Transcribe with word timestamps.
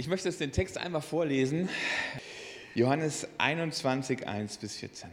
Ich 0.00 0.08
möchte 0.08 0.30
jetzt 0.30 0.40
den 0.40 0.50
Text 0.50 0.78
einmal 0.78 1.02
vorlesen. 1.02 1.68
Johannes 2.74 3.28
21, 3.36 4.26
1 4.26 4.56
bis 4.56 4.76
14. 4.76 5.10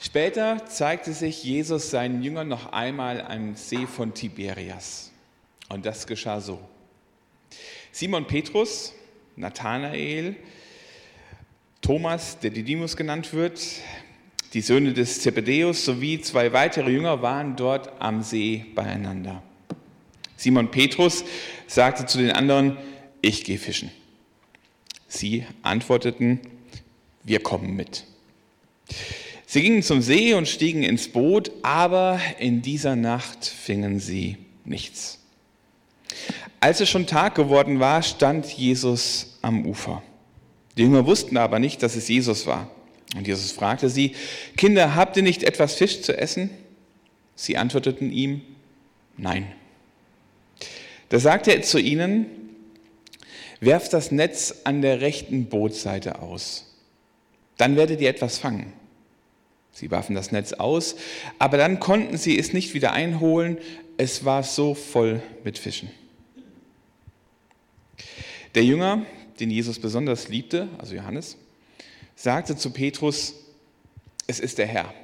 Später 0.00 0.64
zeigte 0.64 1.12
sich 1.12 1.44
Jesus 1.44 1.90
seinen 1.90 2.22
Jüngern 2.22 2.48
noch 2.48 2.72
einmal 2.72 3.20
am 3.20 3.56
See 3.56 3.86
von 3.86 4.14
Tiberias. 4.14 5.12
Und 5.68 5.84
das 5.84 6.06
geschah 6.06 6.40
so. 6.40 6.58
Simon 7.92 8.26
Petrus, 8.26 8.94
Nathanael, 9.36 10.36
Thomas, 11.82 12.38
der 12.38 12.52
Didymus 12.52 12.96
genannt 12.96 13.34
wird, 13.34 13.60
die 14.54 14.62
Söhne 14.62 14.94
des 14.94 15.20
Zebedäus 15.20 15.84
sowie 15.84 16.22
zwei 16.22 16.54
weitere 16.54 16.90
Jünger 16.90 17.20
waren 17.20 17.54
dort 17.54 18.00
am 18.00 18.22
See 18.22 18.64
beieinander. 18.74 19.42
Simon 20.38 20.70
Petrus 20.70 21.22
sagte 21.66 22.06
zu 22.06 22.16
den 22.16 22.32
anderen, 22.32 22.78
ich 23.24 23.44
gehe 23.44 23.58
fischen. 23.58 23.90
Sie 25.08 25.44
antworteten, 25.62 26.40
wir 27.22 27.40
kommen 27.40 27.74
mit. 27.76 28.04
Sie 29.46 29.62
gingen 29.62 29.82
zum 29.82 30.02
See 30.02 30.34
und 30.34 30.48
stiegen 30.48 30.82
ins 30.82 31.08
Boot, 31.08 31.50
aber 31.62 32.20
in 32.38 32.62
dieser 32.62 32.96
Nacht 32.96 33.44
fingen 33.44 34.00
sie 34.00 34.36
nichts. 34.64 35.20
Als 36.60 36.80
es 36.80 36.88
schon 36.88 37.06
Tag 37.06 37.34
geworden 37.34 37.78
war, 37.78 38.02
stand 38.02 38.46
Jesus 38.46 39.38
am 39.42 39.66
Ufer. 39.66 40.02
Die 40.76 40.82
Jünger 40.82 41.06
wussten 41.06 41.36
aber 41.36 41.58
nicht, 41.58 41.82
dass 41.82 41.94
es 41.94 42.08
Jesus 42.08 42.46
war. 42.46 42.70
Und 43.16 43.26
Jesus 43.26 43.52
fragte 43.52 43.88
sie, 43.88 44.14
Kinder, 44.56 44.94
habt 44.94 45.16
ihr 45.16 45.22
nicht 45.22 45.44
etwas 45.44 45.74
Fisch 45.74 46.02
zu 46.02 46.16
essen? 46.16 46.50
Sie 47.36 47.56
antworteten 47.56 48.10
ihm, 48.10 48.42
nein. 49.16 49.46
Da 51.10 51.18
sagte 51.18 51.54
er 51.54 51.62
zu 51.62 51.78
ihnen, 51.78 52.26
werft 53.64 53.92
das 53.92 54.10
Netz 54.10 54.62
an 54.64 54.82
der 54.82 55.00
rechten 55.00 55.46
Bootseite 55.46 56.20
aus. 56.20 56.74
Dann 57.56 57.76
werdet 57.76 58.00
ihr 58.00 58.08
etwas 58.08 58.38
fangen. 58.38 58.72
Sie 59.72 59.90
warfen 59.90 60.14
das 60.14 60.30
Netz 60.30 60.52
aus, 60.52 60.96
aber 61.38 61.56
dann 61.56 61.80
konnten 61.80 62.16
sie 62.16 62.38
es 62.38 62.52
nicht 62.52 62.74
wieder 62.74 62.92
einholen. 62.92 63.58
Es 63.96 64.24
war 64.24 64.42
so 64.42 64.74
voll 64.74 65.20
mit 65.42 65.58
Fischen. 65.58 65.90
Der 68.54 68.64
Jünger, 68.64 69.04
den 69.40 69.50
Jesus 69.50 69.80
besonders 69.80 70.28
liebte, 70.28 70.68
also 70.78 70.94
Johannes, 70.94 71.36
sagte 72.14 72.56
zu 72.56 72.70
Petrus, 72.70 73.34
es 74.28 74.38
ist 74.38 74.58
der 74.58 74.66
Herr. 74.66 74.94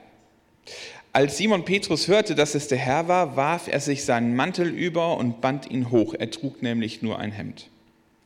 Als 1.13 1.37
Simon 1.37 1.65
Petrus 1.65 2.07
hörte, 2.07 2.37
dass 2.37 2.55
es 2.55 2.69
der 2.69 2.79
Herr 2.79 3.09
war, 3.09 3.35
warf 3.35 3.67
er 3.67 3.81
sich 3.81 4.05
seinen 4.05 4.37
Mantel 4.37 4.69
über 4.69 5.17
und 5.17 5.41
band 5.41 5.69
ihn 5.69 5.91
hoch. 5.91 6.15
Er 6.15 6.31
trug 6.31 6.63
nämlich 6.63 7.03
nur 7.03 7.19
ein 7.19 7.33
Hemd. 7.33 7.69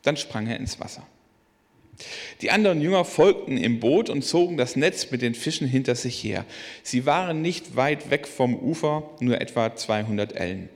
Dann 0.05 0.17
sprang 0.17 0.47
er 0.47 0.57
ins 0.57 0.79
Wasser. 0.79 1.07
Die 2.41 2.51
anderen 2.51 2.81
Jünger 2.81 3.05
folgten 3.05 3.57
im 3.57 3.81
Boot 3.81 4.11
und 4.11 4.23
zogen 4.23 4.57
das 4.57 4.77
Netz 4.77 5.11
mit 5.11 5.23
den 5.23 5.35
Fischen 5.35 5.69
hinter 5.69 5.95
sich 5.95 6.23
her. 6.23 6.45
Sie 6.83 7.07
waren 7.07 7.43
nicht 7.43 7.77
weit 7.77 8.11
weg 8.11 8.27
vom 8.27 8.55
Ufer, 8.57 9.11
nur 9.21 9.41
etwa 9.41 9.75
200 9.75 10.33
Ellen. 10.33 10.69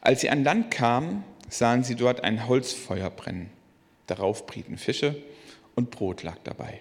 Als 0.00 0.20
sie 0.20 0.30
an 0.30 0.44
Land 0.44 0.70
kamen, 0.70 1.24
sahen 1.48 1.84
sie 1.84 1.94
dort 1.94 2.24
ein 2.24 2.48
Holzfeuer 2.48 3.10
brennen. 3.10 3.50
Darauf 4.06 4.46
brieten 4.46 4.78
Fische 4.78 5.22
und 5.74 5.90
Brot 5.90 6.22
lag 6.22 6.38
dabei. 6.44 6.80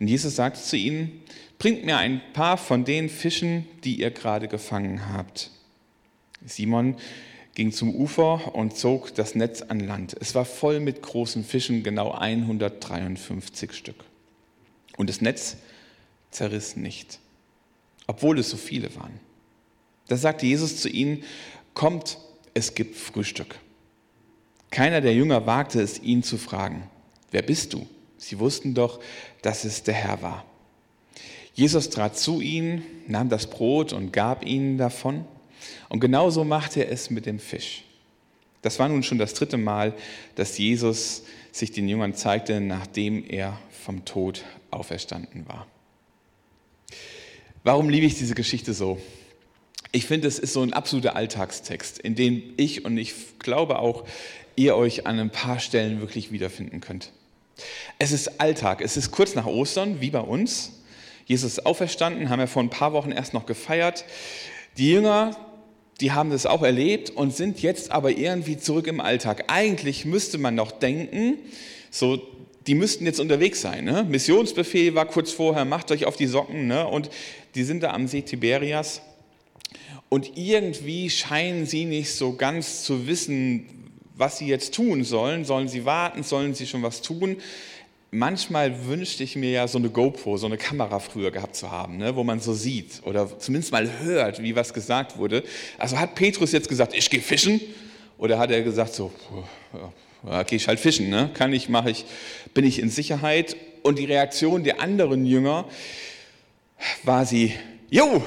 Und 0.00 0.08
Jesus 0.08 0.36
sagte 0.36 0.60
zu 0.60 0.76
ihnen, 0.76 1.22
bringt 1.58 1.84
mir 1.84 1.98
ein 1.98 2.20
paar 2.32 2.56
von 2.56 2.84
den 2.84 3.08
Fischen, 3.08 3.66
die 3.84 4.00
ihr 4.00 4.10
gerade 4.10 4.48
gefangen 4.48 5.12
habt. 5.14 5.50
Simon 6.44 6.96
ging 7.54 7.72
zum 7.72 7.94
Ufer 7.94 8.54
und 8.54 8.76
zog 8.76 9.14
das 9.14 9.34
Netz 9.34 9.62
an 9.62 9.80
Land. 9.80 10.16
Es 10.20 10.34
war 10.34 10.44
voll 10.44 10.80
mit 10.80 11.02
großen 11.02 11.44
Fischen, 11.44 11.82
genau 11.82 12.10
153 12.10 13.72
Stück. 13.72 14.04
Und 14.96 15.08
das 15.08 15.20
Netz 15.20 15.56
zerriss 16.30 16.76
nicht, 16.76 17.20
obwohl 18.06 18.38
es 18.38 18.50
so 18.50 18.56
viele 18.56 18.94
waren. 18.96 19.20
Da 20.08 20.16
sagte 20.16 20.46
Jesus 20.46 20.80
zu 20.80 20.88
ihnen, 20.88 21.22
kommt, 21.74 22.18
es 22.54 22.74
gibt 22.74 22.96
Frühstück. 22.96 23.56
Keiner 24.70 25.00
der 25.00 25.14
Jünger 25.14 25.46
wagte 25.46 25.80
es, 25.80 26.02
ihn 26.02 26.22
zu 26.22 26.36
fragen, 26.36 26.88
wer 27.30 27.42
bist 27.42 27.72
du? 27.72 27.86
Sie 28.18 28.38
wussten 28.38 28.74
doch, 28.74 29.00
dass 29.42 29.64
es 29.64 29.82
der 29.82 29.94
Herr 29.94 30.22
war. 30.22 30.44
Jesus 31.54 31.90
trat 31.90 32.18
zu 32.18 32.40
ihnen, 32.40 32.82
nahm 33.06 33.28
das 33.28 33.48
Brot 33.48 33.92
und 33.92 34.12
gab 34.12 34.44
ihnen 34.44 34.76
davon. 34.76 35.24
Und 35.88 36.00
genauso 36.00 36.44
machte 36.44 36.84
er 36.84 36.92
es 36.92 37.10
mit 37.10 37.26
dem 37.26 37.38
Fisch. 37.38 37.84
Das 38.62 38.78
war 38.78 38.88
nun 38.88 39.02
schon 39.02 39.18
das 39.18 39.34
dritte 39.34 39.58
Mal, 39.58 39.94
dass 40.36 40.56
Jesus 40.56 41.24
sich 41.52 41.70
den 41.70 41.88
Jüngern 41.88 42.14
zeigte, 42.14 42.60
nachdem 42.60 43.24
er 43.28 43.58
vom 43.70 44.04
Tod 44.04 44.42
auferstanden 44.70 45.46
war. 45.46 45.66
Warum 47.62 47.88
liebe 47.88 48.06
ich 48.06 48.16
diese 48.16 48.34
Geschichte 48.34 48.72
so? 48.74 49.00
Ich 49.92 50.06
finde, 50.06 50.28
es 50.28 50.38
ist 50.38 50.52
so 50.52 50.62
ein 50.62 50.72
absoluter 50.72 51.14
Alltagstext, 51.14 51.98
in 51.98 52.14
dem 52.14 52.42
ich 52.56 52.84
und 52.84 52.98
ich 52.98 53.38
glaube 53.38 53.78
auch 53.78 54.04
ihr 54.56 54.76
euch 54.76 55.06
an 55.06 55.18
ein 55.18 55.30
paar 55.30 55.60
Stellen 55.60 56.00
wirklich 56.00 56.32
wiederfinden 56.32 56.80
könnt. 56.80 57.12
Es 57.98 58.12
ist 58.12 58.40
Alltag, 58.40 58.80
es 58.80 58.96
ist 58.96 59.10
kurz 59.10 59.34
nach 59.34 59.46
Ostern, 59.46 60.00
wie 60.00 60.10
bei 60.10 60.20
uns. 60.20 60.72
Jesus 61.26 61.52
ist 61.52 61.66
auferstanden, 61.66 62.28
haben 62.28 62.40
wir 62.40 62.48
vor 62.48 62.62
ein 62.62 62.70
paar 62.70 62.92
Wochen 62.92 63.12
erst 63.12 63.34
noch 63.34 63.46
gefeiert. 63.46 64.04
Die 64.76 64.90
Jünger, 64.90 65.36
die 66.00 66.12
haben 66.12 66.30
das 66.30 66.46
auch 66.46 66.62
erlebt 66.62 67.10
und 67.10 67.34
sind 67.34 67.62
jetzt 67.62 67.90
aber 67.90 68.10
irgendwie 68.10 68.58
zurück 68.58 68.86
im 68.86 69.00
Alltag. 69.00 69.44
Eigentlich 69.48 70.04
müsste 70.04 70.38
man 70.38 70.54
noch 70.54 70.72
denken, 70.72 71.38
so, 71.90 72.20
die 72.66 72.74
müssten 72.74 73.04
jetzt 73.06 73.20
unterwegs 73.20 73.60
sein. 73.60 73.84
Ne? 73.84 74.04
Missionsbefehl 74.08 74.94
war 74.94 75.06
kurz 75.06 75.30
vorher, 75.30 75.64
macht 75.64 75.90
euch 75.90 76.06
auf 76.06 76.16
die 76.16 76.26
Socken. 76.26 76.66
Ne? 76.66 76.86
Und 76.86 77.10
die 77.54 77.62
sind 77.62 77.82
da 77.82 77.92
am 77.92 78.08
See 78.08 78.22
Tiberias. 78.22 79.02
Und 80.08 80.36
irgendwie 80.36 81.10
scheinen 81.10 81.66
sie 81.66 81.84
nicht 81.84 82.12
so 82.12 82.34
ganz 82.34 82.84
zu 82.84 83.06
wissen, 83.06 83.66
was 84.16 84.38
sie 84.38 84.46
jetzt 84.46 84.74
tun 84.74 85.04
sollen. 85.04 85.44
Sollen 85.44 85.68
sie 85.68 85.84
warten? 85.84 86.22
Sollen 86.22 86.54
sie 86.54 86.66
schon 86.66 86.82
was 86.82 87.02
tun? 87.02 87.36
Manchmal 88.14 88.86
wünschte 88.86 89.24
ich 89.24 89.34
mir 89.34 89.50
ja 89.50 89.68
so 89.68 89.78
eine 89.78 89.90
GoPro, 89.90 90.36
so 90.36 90.46
eine 90.46 90.56
Kamera 90.56 91.00
früher 91.00 91.30
gehabt 91.30 91.56
zu 91.56 91.70
haben, 91.70 91.96
ne, 91.96 92.14
wo 92.14 92.22
man 92.22 92.40
so 92.40 92.54
sieht 92.54 93.02
oder 93.04 93.38
zumindest 93.38 93.72
mal 93.72 93.90
hört, 94.00 94.40
wie 94.40 94.54
was 94.54 94.72
gesagt 94.72 95.18
wurde. 95.18 95.42
Also 95.78 95.98
hat 95.98 96.14
Petrus 96.14 96.52
jetzt 96.52 96.68
gesagt, 96.68 96.94
ich 96.94 97.10
gehe 97.10 97.20
fischen? 97.20 97.60
Oder 98.16 98.38
hat 98.38 98.52
er 98.52 98.62
gesagt, 98.62 98.94
so, 98.94 99.12
ja, 100.24 100.44
gehe 100.44 100.56
ich 100.56 100.68
halt 100.68 100.78
fischen, 100.78 101.10
ne? 101.10 101.30
kann 101.34 101.52
ich, 101.52 101.68
mache 101.68 101.90
ich, 101.90 102.04
bin 102.54 102.64
ich 102.64 102.78
in 102.78 102.88
Sicherheit? 102.88 103.56
Und 103.82 103.98
die 103.98 104.04
Reaktion 104.04 104.62
der 104.62 104.80
anderen 104.80 105.26
Jünger 105.26 105.66
war 107.02 107.26
sie, 107.26 107.52
jo, 107.90 108.24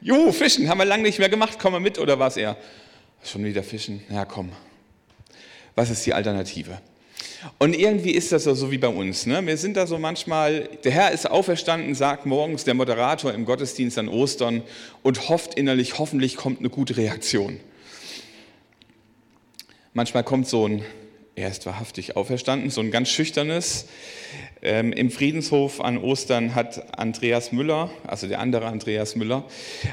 jo, 0.00 0.32
fischen, 0.32 0.68
haben 0.68 0.78
wir 0.78 0.84
lange 0.84 1.04
nicht 1.04 1.20
mehr 1.20 1.28
gemacht, 1.28 1.58
komm 1.60 1.72
mal 1.72 1.80
mit, 1.80 1.98
oder 1.98 2.18
war 2.18 2.28
es 2.28 2.36
eher, 2.36 2.56
schon 3.22 3.44
wieder 3.44 3.62
fischen, 3.62 4.02
ja 4.10 4.24
komm, 4.24 4.50
was 5.76 5.88
ist 5.90 6.04
die 6.04 6.12
Alternative? 6.12 6.80
Und 7.58 7.74
irgendwie 7.74 8.10
ist 8.10 8.32
das 8.32 8.44
so 8.44 8.70
wie 8.70 8.78
bei 8.78 8.88
uns. 8.88 9.26
Ne? 9.26 9.44
Wir 9.46 9.56
sind 9.56 9.76
da 9.76 9.86
so 9.86 9.98
manchmal, 9.98 10.68
der 10.84 10.92
Herr 10.92 11.12
ist 11.12 11.30
auferstanden, 11.30 11.94
sagt 11.94 12.26
morgens 12.26 12.64
der 12.64 12.74
Moderator 12.74 13.32
im 13.32 13.44
Gottesdienst 13.44 13.98
an 13.98 14.08
Ostern 14.08 14.62
und 15.02 15.28
hofft 15.28 15.54
innerlich, 15.54 15.98
hoffentlich 15.98 16.36
kommt 16.36 16.60
eine 16.60 16.68
gute 16.68 16.96
Reaktion. 16.96 17.60
Manchmal 19.94 20.22
kommt 20.22 20.46
so 20.48 20.68
ein, 20.68 20.84
er 21.34 21.48
ist 21.48 21.64
wahrhaftig 21.64 22.16
auferstanden, 22.16 22.70
so 22.70 22.80
ein 22.80 22.90
ganz 22.90 23.08
schüchternes. 23.08 23.86
Ähm, 24.62 24.92
Im 24.92 25.10
Friedenshof 25.10 25.80
an 25.80 25.96
Ostern 25.96 26.54
hat 26.54 26.98
Andreas 26.98 27.52
Müller, 27.52 27.90
also 28.06 28.26
der 28.26 28.40
andere 28.40 28.66
Andreas 28.66 29.16
Müller, 29.16 29.44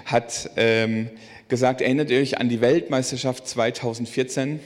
hat 0.05 0.49
ähm, 0.57 1.09
gesagt, 1.47 1.79
erinnert 1.81 2.09
ihr 2.11 2.19
euch 2.19 2.37
an 2.37 2.49
die 2.49 2.59
Weltmeisterschaft 2.59 3.47
2014? 3.47 4.59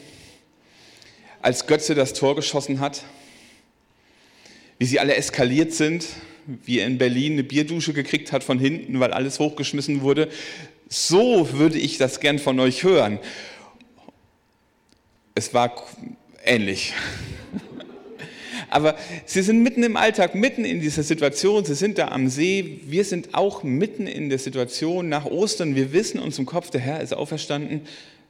Als 1.41 1.67
Götze 1.67 1.95
das 1.95 2.13
Tor 2.13 2.35
geschossen 2.35 2.79
hat, 2.79 3.03
wie 4.79 4.85
sie 4.85 4.99
alle 4.99 5.15
eskaliert 5.15 5.73
sind, 5.73 6.05
wie 6.45 6.79
er 6.79 6.87
in 6.87 6.97
Berlin 6.97 7.33
eine 7.33 7.43
Bierdusche 7.43 7.93
gekriegt 7.93 8.31
hat 8.31 8.43
von 8.43 8.59
hinten, 8.59 8.99
weil 8.99 9.13
alles 9.13 9.39
hochgeschmissen 9.39 10.01
wurde. 10.01 10.29
So 10.89 11.53
würde 11.53 11.77
ich 11.77 11.97
das 11.97 12.19
gern 12.19 12.39
von 12.39 12.59
euch 12.59 12.83
hören. 12.83 13.19
Es 15.35 15.53
war 15.53 15.85
ähnlich. 16.43 16.93
Aber 18.69 18.95
sie 19.25 19.41
sind 19.41 19.63
mitten 19.63 19.83
im 19.83 19.97
Alltag, 19.97 20.35
mitten 20.35 20.65
in 20.65 20.81
dieser 20.81 21.03
Situation. 21.03 21.63
Sie 21.65 21.75
sind 21.75 21.97
da 21.97 22.09
am 22.09 22.27
See. 22.27 22.81
Wir 22.85 23.05
sind 23.05 23.33
auch 23.33 23.63
mitten 23.63 24.07
in 24.07 24.29
der 24.29 24.39
Situation 24.39 25.09
nach 25.09 25.25
Ostern. 25.25 25.75
Wir 25.75 25.93
wissen 25.93 26.19
uns 26.19 26.39
im 26.39 26.45
Kopf, 26.45 26.69
der 26.69 26.81
Herr 26.81 27.01
ist 27.01 27.13
auferstanden. 27.13 27.81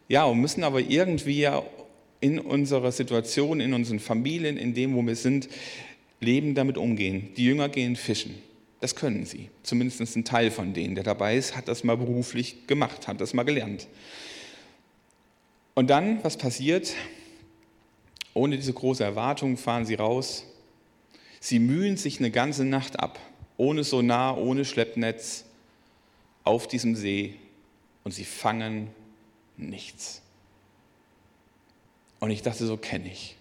Ja, 0.07 0.25
und 0.25 0.39
müssen 0.41 0.63
aber 0.63 0.81
irgendwie 0.81 1.39
ja 1.39 1.63
in 2.21 2.39
unserer 2.39 2.91
Situation, 2.91 3.59
in 3.59 3.73
unseren 3.73 3.99
Familien, 3.99 4.55
in 4.55 4.73
dem, 4.73 4.95
wo 4.95 5.01
wir 5.01 5.15
sind, 5.15 5.49
leben, 6.19 6.55
damit 6.55 6.77
umgehen. 6.77 7.33
Die 7.35 7.45
Jünger 7.45 7.67
gehen 7.67 7.95
fischen. 7.95 8.35
Das 8.79 8.95
können 8.95 9.25
sie. 9.25 9.49
Zumindest 9.63 10.15
ein 10.15 10.23
Teil 10.23 10.49
von 10.49 10.73
denen, 10.73 10.95
der 10.95 11.03
dabei 11.03 11.35
ist, 11.35 11.55
hat 11.55 11.67
das 11.67 11.83
mal 11.83 11.97
beruflich 11.97 12.67
gemacht, 12.67 13.07
hat 13.07 13.19
das 13.19 13.33
mal 13.33 13.43
gelernt. 13.43 13.87
Und 15.73 15.89
dann, 15.89 16.23
was 16.23 16.37
passiert? 16.37 16.93
Ohne 18.33 18.55
diese 18.55 18.73
große 18.73 19.03
Erwartung 19.03 19.57
fahren 19.57 19.85
sie 19.85 19.95
raus. 19.95 20.45
Sie 21.39 21.59
mühen 21.59 21.97
sich 21.97 22.19
eine 22.19 22.31
ganze 22.31 22.65
Nacht 22.65 22.99
ab, 22.99 23.19
ohne 23.57 23.83
Sonar, 23.83 24.37
ohne 24.37 24.63
Schleppnetz, 24.63 25.45
auf 26.43 26.67
diesem 26.67 26.95
See 26.95 27.35
und 28.03 28.11
sie 28.11 28.25
fangen 28.25 28.87
nichts. 29.57 30.21
Und 32.21 32.29
ich 32.29 32.43
dachte, 32.43 32.65
so 32.65 32.77
kenne 32.77 33.11
ich. 33.11 33.35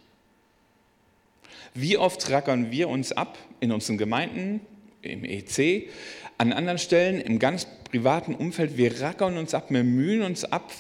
Wie 1.75 1.99
oft 1.99 2.29
rackern 2.31 2.73
wir 2.73 2.89
uns 2.89 3.13
ab 3.13 3.39
in 3.61 3.71
unseren 3.71 3.99
Gemeinden, 3.99 4.61
im 5.03 5.25
EC, 5.25 5.89
an 6.39 6.53
anderen 6.53 6.79
Stellen, 6.79 7.21
im 7.21 7.39
ganz 7.39 7.67
privaten 7.85 8.35
Umfeld, 8.35 8.77
wir 8.77 9.03
rackern 9.03 9.37
uns 9.37 9.55
ab, 9.55 9.67
wir 9.69 9.85
mühen 9.85 10.23
uns 10.23 10.45
ab, 10.45 10.73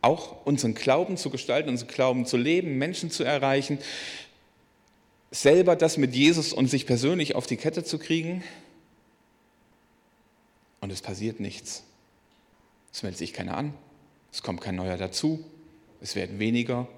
auch 0.00 0.46
unseren 0.46 0.74
Glauben 0.74 1.16
zu 1.16 1.30
gestalten, 1.30 1.68
unseren 1.68 1.88
Glauben 1.88 2.26
zu 2.26 2.36
leben, 2.36 2.78
Menschen 2.78 3.10
zu 3.10 3.24
erreichen, 3.24 3.78
selber 5.32 5.74
das 5.74 5.96
mit 5.96 6.14
Jesus 6.14 6.52
und 6.52 6.68
sich 6.68 6.86
persönlich 6.86 7.34
auf 7.34 7.46
die 7.46 7.56
Kette 7.56 7.82
zu 7.82 7.98
kriegen. 7.98 8.44
Und 10.80 10.92
es 10.92 11.02
passiert 11.02 11.40
nichts. 11.40 11.82
Es 12.92 13.02
meldet 13.02 13.18
sich 13.18 13.32
keiner 13.32 13.56
an, 13.56 13.74
es 14.32 14.42
kommt 14.42 14.60
kein 14.60 14.76
neuer 14.76 14.96
dazu, 14.96 15.44
es 16.00 16.14
werden 16.14 16.38
weniger. 16.38 16.88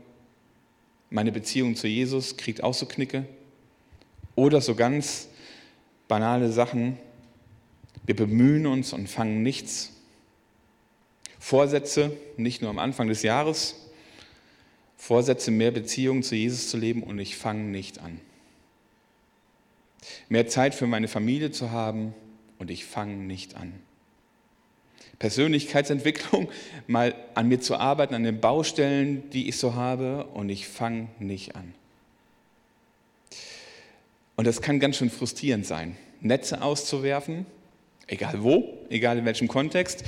Meine 1.11 1.33
Beziehung 1.33 1.75
zu 1.75 1.89
Jesus 1.89 2.37
kriegt 2.37 2.63
auch 2.63 2.75
so 2.75 2.87
Knicke. 2.87 3.27
Oder 4.37 4.61
so 4.61 4.75
ganz 4.75 5.29
banale 6.09 6.51
Sachen. 6.51 6.97
Wir 8.07 8.17
bemühen 8.17 8.67
uns 8.67 8.93
und 8.93 9.09
fangen 9.09 9.43
nichts. 9.43 9.93
Vorsätze, 11.39 12.17
nicht 12.37 12.63
nur 12.63 12.71
am 12.71 12.79
Anfang 12.79 13.09
des 13.09 13.23
Jahres, 13.23 13.77
Vorsätze, 14.97 15.51
mehr 15.51 15.71
Beziehungen 15.71 16.23
zu 16.23 16.37
Jesus 16.37 16.69
zu 16.69 16.77
leben 16.77 17.03
und 17.03 17.19
ich 17.19 17.37
fange 17.37 17.65
nicht 17.65 17.99
an. 18.01 18.21
Mehr 20.29 20.47
Zeit 20.47 20.75
für 20.75 20.87
meine 20.87 21.09
Familie 21.09 21.51
zu 21.51 21.71
haben 21.71 22.15
und 22.59 22.71
ich 22.71 22.85
fange 22.85 23.15
nicht 23.15 23.57
an. 23.57 23.73
Persönlichkeitsentwicklung, 25.21 26.49
mal 26.89 27.15
an 27.35 27.47
mir 27.47 27.61
zu 27.61 27.77
arbeiten, 27.77 28.15
an 28.15 28.25
den 28.25 28.41
Baustellen, 28.41 29.31
die 29.31 29.49
ich 29.49 29.59
so 29.59 29.75
habe 29.75 30.25
und 30.35 30.49
ich 30.49 30.67
fange 30.67 31.07
nicht 31.21 31.55
an. 31.55 31.73
Und 34.35 34.47
das 34.47 34.61
kann 34.63 34.81
ganz 34.81 34.97
schön 34.97 35.11
frustrierend 35.11 35.67
sein, 35.67 35.97
Netze 36.21 36.63
auszuwerfen, 36.63 37.47
egal 38.09 38.43
wo, 38.43 38.79
egal 38.89 39.19
in 39.19 39.27
welchem 39.27 39.47
Kontext. 39.47 40.03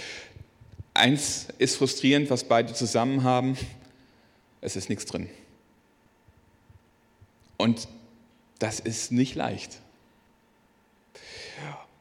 Eins 0.94 1.49
ist 1.58 1.76
frustrierend, 1.76 2.31
was 2.31 2.44
beide 2.44 2.73
zusammen 2.73 3.23
haben, 3.23 3.56
es 4.62 4.75
ist 4.75 4.88
nichts 4.88 5.05
drin. 5.05 5.29
Und 7.58 7.88
das 8.58 8.81
ist 8.81 9.12
nicht 9.12 9.35
leicht. 9.35 9.79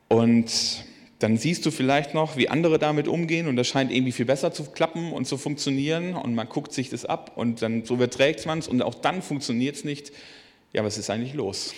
Und 0.07 0.85
dann 1.21 1.37
siehst 1.37 1.67
du 1.67 1.71
vielleicht 1.71 2.15
noch, 2.15 2.35
wie 2.35 2.49
andere 2.49 2.79
damit 2.79 3.07
umgehen 3.07 3.47
und 3.47 3.55
das 3.55 3.67
scheint 3.67 3.91
irgendwie 3.91 4.11
viel 4.11 4.25
besser 4.25 4.53
zu 4.53 4.63
klappen 4.63 5.13
und 5.13 5.25
zu 5.25 5.37
funktionieren 5.37 6.15
und 6.15 6.33
man 6.33 6.49
guckt 6.49 6.73
sich 6.73 6.89
das 6.89 7.05
ab 7.05 7.33
und 7.35 7.61
dann 7.61 7.85
so 7.85 7.93
überträgt 7.93 8.43
man 8.47 8.57
es 8.57 8.67
und 8.67 8.81
auch 8.81 8.95
dann 8.95 9.21
funktioniert 9.21 9.75
es 9.75 9.83
nicht. 9.83 10.11
Ja, 10.73 10.83
was 10.83 10.97
ist 10.97 11.11
eigentlich 11.11 11.35
los? 11.35 11.75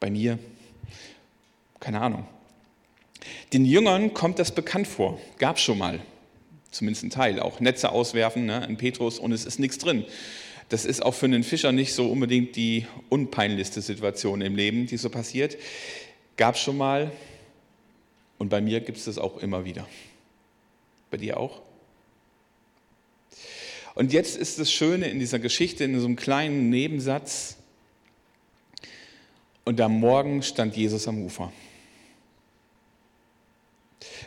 Bei 0.00 0.10
mir? 0.10 0.40
Keine 1.78 2.00
Ahnung. 2.00 2.26
Den 3.52 3.64
Jüngern 3.64 4.12
kommt 4.12 4.40
das 4.40 4.52
bekannt 4.52 4.88
vor, 4.88 5.20
gab 5.38 5.56
es 5.58 5.62
schon 5.62 5.78
mal, 5.78 6.00
zumindest 6.72 7.04
ein 7.04 7.10
Teil, 7.10 7.38
auch 7.38 7.60
Netze 7.60 7.92
auswerfen 7.92 8.46
ne, 8.46 8.66
in 8.68 8.76
Petrus 8.76 9.20
und 9.20 9.30
es 9.30 9.44
ist 9.44 9.60
nichts 9.60 9.78
drin. 9.78 10.04
Das 10.68 10.84
ist 10.84 11.00
auch 11.00 11.14
für 11.14 11.26
einen 11.26 11.44
Fischer 11.44 11.70
nicht 11.70 11.94
so 11.94 12.10
unbedingt 12.10 12.56
die 12.56 12.86
unpeinlichste 13.08 13.82
Situation 13.82 14.40
im 14.40 14.56
Leben, 14.56 14.86
die 14.86 14.96
so 14.96 15.10
passiert. 15.10 15.56
Gab 16.36 16.56
es 16.56 16.60
schon 16.60 16.76
mal, 16.76 17.12
und 18.44 18.50
bei 18.50 18.60
mir 18.60 18.82
gibt 18.82 18.98
es 18.98 19.06
das 19.06 19.16
auch 19.16 19.38
immer 19.38 19.64
wieder. 19.64 19.88
Bei 21.10 21.16
dir 21.16 21.40
auch? 21.40 21.62
Und 23.94 24.12
jetzt 24.12 24.36
ist 24.36 24.58
das 24.58 24.70
Schöne 24.70 25.08
in 25.08 25.18
dieser 25.18 25.38
Geschichte, 25.38 25.84
in 25.84 25.98
so 25.98 26.04
einem 26.04 26.16
kleinen 26.16 26.68
Nebensatz, 26.68 27.56
und 29.64 29.80
am 29.80 29.98
Morgen 29.98 30.42
stand 30.42 30.76
Jesus 30.76 31.08
am 31.08 31.22
Ufer. 31.24 31.54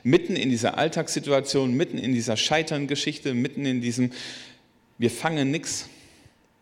Mitten 0.01 0.35
in 0.35 0.49
dieser 0.49 0.79
Alltagssituation, 0.79 1.77
mitten 1.77 1.99
in 1.99 2.15
dieser 2.15 2.37
Scheitern-Geschichte, 2.37 3.35
mitten 3.35 3.67
in 3.67 3.81
diesem, 3.81 4.11
wir 4.97 5.11
fangen 5.11 5.51
nichts, 5.51 5.89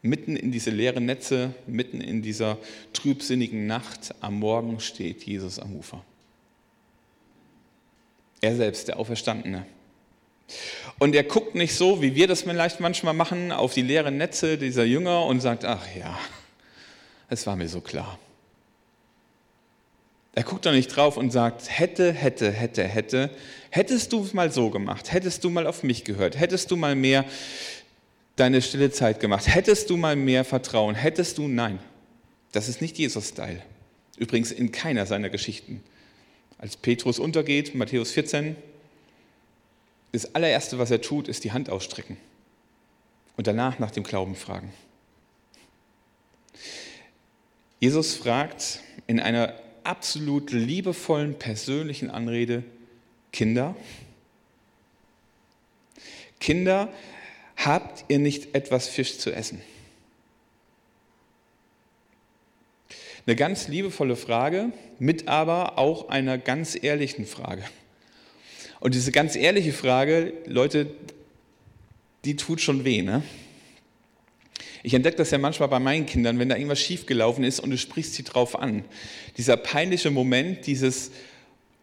mitten 0.02 0.36
in 0.36 0.52
diese 0.52 0.72
leeren 0.72 1.06
Netze, 1.06 1.56
mitten 1.68 2.02
in 2.02 2.22
dieser 2.22 2.58
trübsinnigen 2.92 3.66
Nacht, 3.66 4.14
am 4.20 4.40
Morgen 4.40 4.82
steht 4.82 5.24
Jesus 5.24 5.58
am 5.58 5.74
Ufer. 5.78 6.04
Er 8.46 8.56
selbst, 8.56 8.88
der 8.88 9.00
Auferstandene. 9.00 9.66
Und 11.00 11.16
er 11.16 11.24
guckt 11.24 11.56
nicht 11.56 11.74
so, 11.74 12.04
wie 12.04 12.14
wir 12.14 12.28
das 12.28 12.44
vielleicht 12.44 12.80
manchmal 12.80 13.16
machen, 13.16 13.52
auf 13.52 13.74
die 13.74 13.82
leeren 13.82 14.18
Netze 14.18 14.60
dieser 14.60 14.84
Jünger 14.84 15.26
und 15.26 15.40
sagt, 15.40 15.66
ach 15.66 15.84
ja, 15.98 16.16
es 17.28 17.48
war 17.48 17.56
mir 17.56 17.68
so 17.68 17.82
klar. 17.82 18.20
Er 20.36 20.44
guckt 20.44 20.68
doch 20.68 20.74
nicht 20.74 20.90
drauf 20.90 21.18
und 21.18 21.32
sagt, 21.32 21.76
hätte, 21.76 22.14
hätte, 22.14 22.52
hätte, 22.52 22.84
hätte, 22.84 23.32
hättest 23.72 24.14
du 24.14 24.28
mal 24.34 24.52
so 24.52 24.70
gemacht, 24.70 25.12
hättest 25.12 25.44
du 25.44 25.50
mal 25.50 25.66
auf 25.66 25.82
mich 25.82 26.04
gehört, 26.04 26.40
hättest 26.40 26.70
du 26.70 26.76
mal 26.76 26.94
mehr 26.94 27.26
deine 28.36 28.62
stille 28.62 28.92
Zeit 28.92 29.20
gemacht, 29.20 29.48
hättest 29.48 29.90
du 29.90 29.98
mal 29.98 30.16
mehr 30.16 30.46
Vertrauen, 30.46 30.94
hättest 30.94 31.40
du, 31.40 31.48
nein. 31.48 31.80
Das 32.52 32.70
ist 32.70 32.80
nicht 32.80 33.00
Jesus-Style. 33.00 33.64
Übrigens 34.18 34.52
in 34.52 34.72
keiner 34.72 35.08
seiner 35.08 35.32
Geschichten. 35.32 35.82
Als 36.58 36.78
Petrus 36.78 37.20
untergeht, 37.20 37.76
Matthäus 37.76 38.12
14, 38.12 38.56
das 40.12 40.34
allererste, 40.34 40.80
was 40.80 40.92
er 40.92 41.02
tut, 41.02 41.28
ist 41.28 41.44
die 41.44 41.52
Hand 41.52 41.70
ausstrecken 41.70 42.18
und 43.36 43.48
danach 43.48 43.80
nach 43.80 43.92
dem 43.92 44.04
Glauben 44.04 44.36
fragen. 44.36 44.72
Jesus 47.80 48.16
fragt 48.16 48.80
in 49.08 49.20
einer 49.20 49.54
absolut 49.84 50.52
liebevollen, 50.52 51.38
persönlichen 51.38 52.10
Anrede, 52.10 52.64
Kinder, 53.32 53.76
Kinder, 56.40 56.90
habt 57.58 58.06
ihr 58.08 58.20
nicht 58.20 58.56
etwas 58.56 58.88
Fisch 58.88 59.18
zu 59.18 59.32
essen? 59.32 59.62
Eine 63.28 63.36
ganz 63.36 63.68
liebevolle 63.68 64.16
Frage, 64.16 64.72
mit 65.00 65.28
aber 65.28 65.80
auch 65.80 66.10
einer 66.10 66.38
ganz 66.38 66.78
ehrlichen 66.80 67.26
Frage. 67.26 67.64
Und 68.80 68.94
diese 68.94 69.12
ganz 69.12 69.36
ehrliche 69.36 69.74
Frage, 69.74 70.34
Leute, 70.46 70.92
die 72.24 72.36
tut 72.36 72.62
schon 72.62 72.86
weh. 72.86 73.02
Ne? 73.02 73.24
Ich 74.84 74.94
entdecke 74.94 75.18
das 75.18 75.32
ja 75.32 75.40
manchmal 75.40 75.70
bei 75.70 75.80
meinen 75.80 76.06
Kindern, 76.06 76.38
wenn 76.38 76.50
da 76.50 76.56
irgendwas 76.56 76.80
schiefgelaufen 76.80 77.44
ist 77.44 77.60
und 77.60 77.72
du 77.72 77.78
sprichst 77.80 78.14
sie 78.14 78.24
drauf 78.24 78.60
an. 78.60 78.86
Dieser 79.38 79.58
peinliche 79.58 80.12
Moment, 80.12 80.68
dieses 80.68 81.10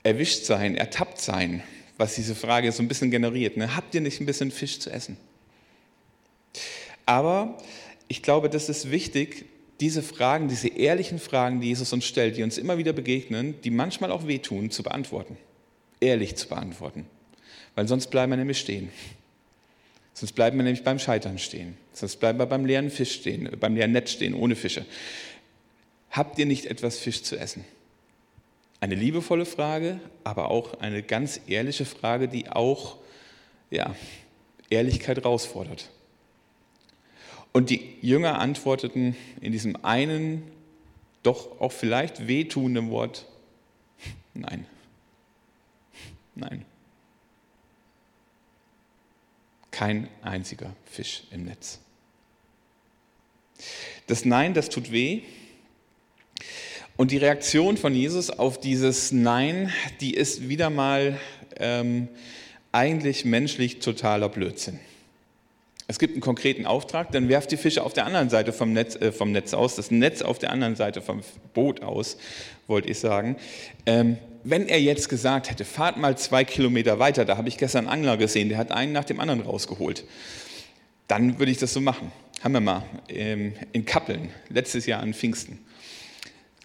Erwischtsein, 0.04 0.76
Ertapptsein, 0.76 1.64
was 1.96 2.14
diese 2.14 2.36
Frage 2.36 2.70
so 2.70 2.84
ein 2.84 2.88
bisschen 2.88 3.10
generiert. 3.10 3.56
Ne? 3.56 3.74
Habt 3.74 3.96
ihr 3.96 4.00
nicht 4.00 4.20
ein 4.20 4.26
bisschen 4.26 4.52
Fisch 4.52 4.78
zu 4.78 4.90
essen? 4.90 5.16
Aber 7.04 7.58
ich 8.06 8.22
glaube, 8.22 8.48
das 8.48 8.68
ist 8.68 8.92
wichtig, 8.92 9.46
diese 9.82 10.00
Fragen, 10.00 10.46
diese 10.46 10.68
ehrlichen 10.68 11.18
Fragen, 11.18 11.60
die 11.60 11.66
Jesus 11.66 11.92
uns 11.92 12.04
stellt, 12.04 12.36
die 12.36 12.44
uns 12.44 12.56
immer 12.56 12.78
wieder 12.78 12.92
begegnen, 12.92 13.60
die 13.62 13.70
manchmal 13.70 14.12
auch 14.12 14.28
wehtun, 14.28 14.70
zu 14.70 14.84
beantworten. 14.84 15.36
Ehrlich 16.00 16.36
zu 16.36 16.46
beantworten. 16.46 17.06
Weil 17.74 17.88
sonst 17.88 18.06
bleiben 18.06 18.30
wir 18.30 18.36
nämlich 18.36 18.60
stehen. 18.60 18.90
Sonst 20.14 20.34
bleiben 20.34 20.56
wir 20.56 20.62
nämlich 20.62 20.84
beim 20.84 21.00
Scheitern 21.00 21.36
stehen. 21.36 21.76
Sonst 21.92 22.20
bleiben 22.20 22.38
wir 22.38 22.46
beim 22.46 22.64
leeren 22.64 22.90
Fisch 22.90 23.12
stehen, 23.12 23.50
beim 23.58 23.74
leeren 23.74 23.90
Netz 23.90 24.12
stehen, 24.12 24.34
ohne 24.34 24.54
Fische. 24.54 24.86
Habt 26.12 26.38
ihr 26.38 26.46
nicht 26.46 26.66
etwas 26.66 27.00
Fisch 27.00 27.24
zu 27.24 27.36
essen? 27.36 27.64
Eine 28.78 28.94
liebevolle 28.94 29.46
Frage, 29.46 29.98
aber 30.22 30.52
auch 30.52 30.78
eine 30.78 31.02
ganz 31.02 31.40
ehrliche 31.48 31.86
Frage, 31.86 32.28
die 32.28 32.48
auch 32.48 32.98
ja, 33.70 33.96
Ehrlichkeit 34.70 35.16
herausfordert. 35.16 35.90
Und 37.52 37.70
die 37.70 37.96
Jünger 38.00 38.38
antworteten 38.38 39.16
in 39.40 39.52
diesem 39.52 39.76
einen, 39.84 40.42
doch 41.22 41.60
auch 41.60 41.72
vielleicht 41.72 42.26
wehtuenden 42.26 42.90
Wort, 42.90 43.26
nein, 44.34 44.66
nein. 46.34 46.64
Kein 49.70 50.08
einziger 50.22 50.74
Fisch 50.84 51.22
im 51.30 51.44
Netz. 51.44 51.80
Das 54.06 54.24
Nein, 54.24 54.54
das 54.54 54.68
tut 54.68 54.92
weh. 54.92 55.22
Und 56.96 57.10
die 57.10 57.16
Reaktion 57.16 57.76
von 57.76 57.94
Jesus 57.94 58.30
auf 58.30 58.60
dieses 58.60 59.12
Nein, 59.12 59.72
die 60.00 60.14
ist 60.14 60.48
wieder 60.48 60.68
mal 60.68 61.18
ähm, 61.56 62.08
eigentlich 62.70 63.24
menschlich 63.24 63.78
totaler 63.78 64.28
Blödsinn. 64.28 64.78
Es 65.92 65.98
gibt 65.98 66.14
einen 66.14 66.22
konkreten 66.22 66.64
Auftrag, 66.64 67.12
dann 67.12 67.28
werft 67.28 67.52
die 67.52 67.58
Fische 67.58 67.82
auf 67.82 67.92
der 67.92 68.06
anderen 68.06 68.30
Seite 68.30 68.54
vom 68.54 68.72
Netz, 68.72 68.96
äh, 68.96 69.12
vom 69.12 69.30
Netz 69.30 69.52
aus, 69.52 69.76
das 69.76 69.90
Netz 69.90 70.22
auf 70.22 70.38
der 70.38 70.50
anderen 70.50 70.74
Seite 70.74 71.02
vom 71.02 71.20
Boot 71.52 71.82
aus, 71.82 72.16
wollte 72.66 72.88
ich 72.88 72.98
sagen. 72.98 73.36
Ähm, 73.84 74.16
wenn 74.42 74.70
er 74.70 74.80
jetzt 74.80 75.10
gesagt 75.10 75.50
hätte, 75.50 75.66
fahrt 75.66 75.98
mal 75.98 76.16
zwei 76.16 76.44
Kilometer 76.44 76.98
weiter, 76.98 77.26
da 77.26 77.36
habe 77.36 77.50
ich 77.50 77.58
gestern 77.58 77.88
einen 77.88 78.06
Angler 78.06 78.16
gesehen, 78.16 78.48
der 78.48 78.56
hat 78.56 78.72
einen 78.72 78.92
nach 78.92 79.04
dem 79.04 79.20
anderen 79.20 79.42
rausgeholt, 79.42 80.04
dann 81.08 81.38
würde 81.38 81.52
ich 81.52 81.58
das 81.58 81.74
so 81.74 81.82
machen. 81.82 82.10
Haben 82.42 82.54
wir 82.54 82.60
mal 82.60 82.84
ähm, 83.10 83.52
in 83.72 83.84
Kappeln, 83.84 84.30
letztes 84.48 84.86
Jahr 84.86 85.02
an 85.02 85.12
Pfingsten, 85.12 85.58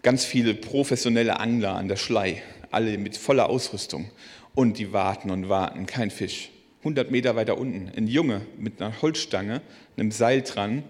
ganz 0.02 0.24
viele 0.24 0.54
professionelle 0.54 1.38
Angler 1.38 1.74
an 1.74 1.88
der 1.88 1.96
Schlei, 1.96 2.42
alle 2.70 2.96
mit 2.96 3.18
voller 3.18 3.50
Ausrüstung. 3.50 4.10
Und 4.54 4.78
die 4.78 4.94
warten 4.94 5.30
und 5.30 5.50
warten, 5.50 5.84
kein 5.84 6.10
Fisch. 6.10 6.48
100 6.80 7.10
Meter 7.10 7.36
weiter 7.36 7.58
unten, 7.58 7.90
ein 7.96 8.06
Junge 8.06 8.42
mit 8.56 8.80
einer 8.80 9.02
Holzstange, 9.02 9.60
einem 9.96 10.10
Seil 10.10 10.42
dran 10.42 10.84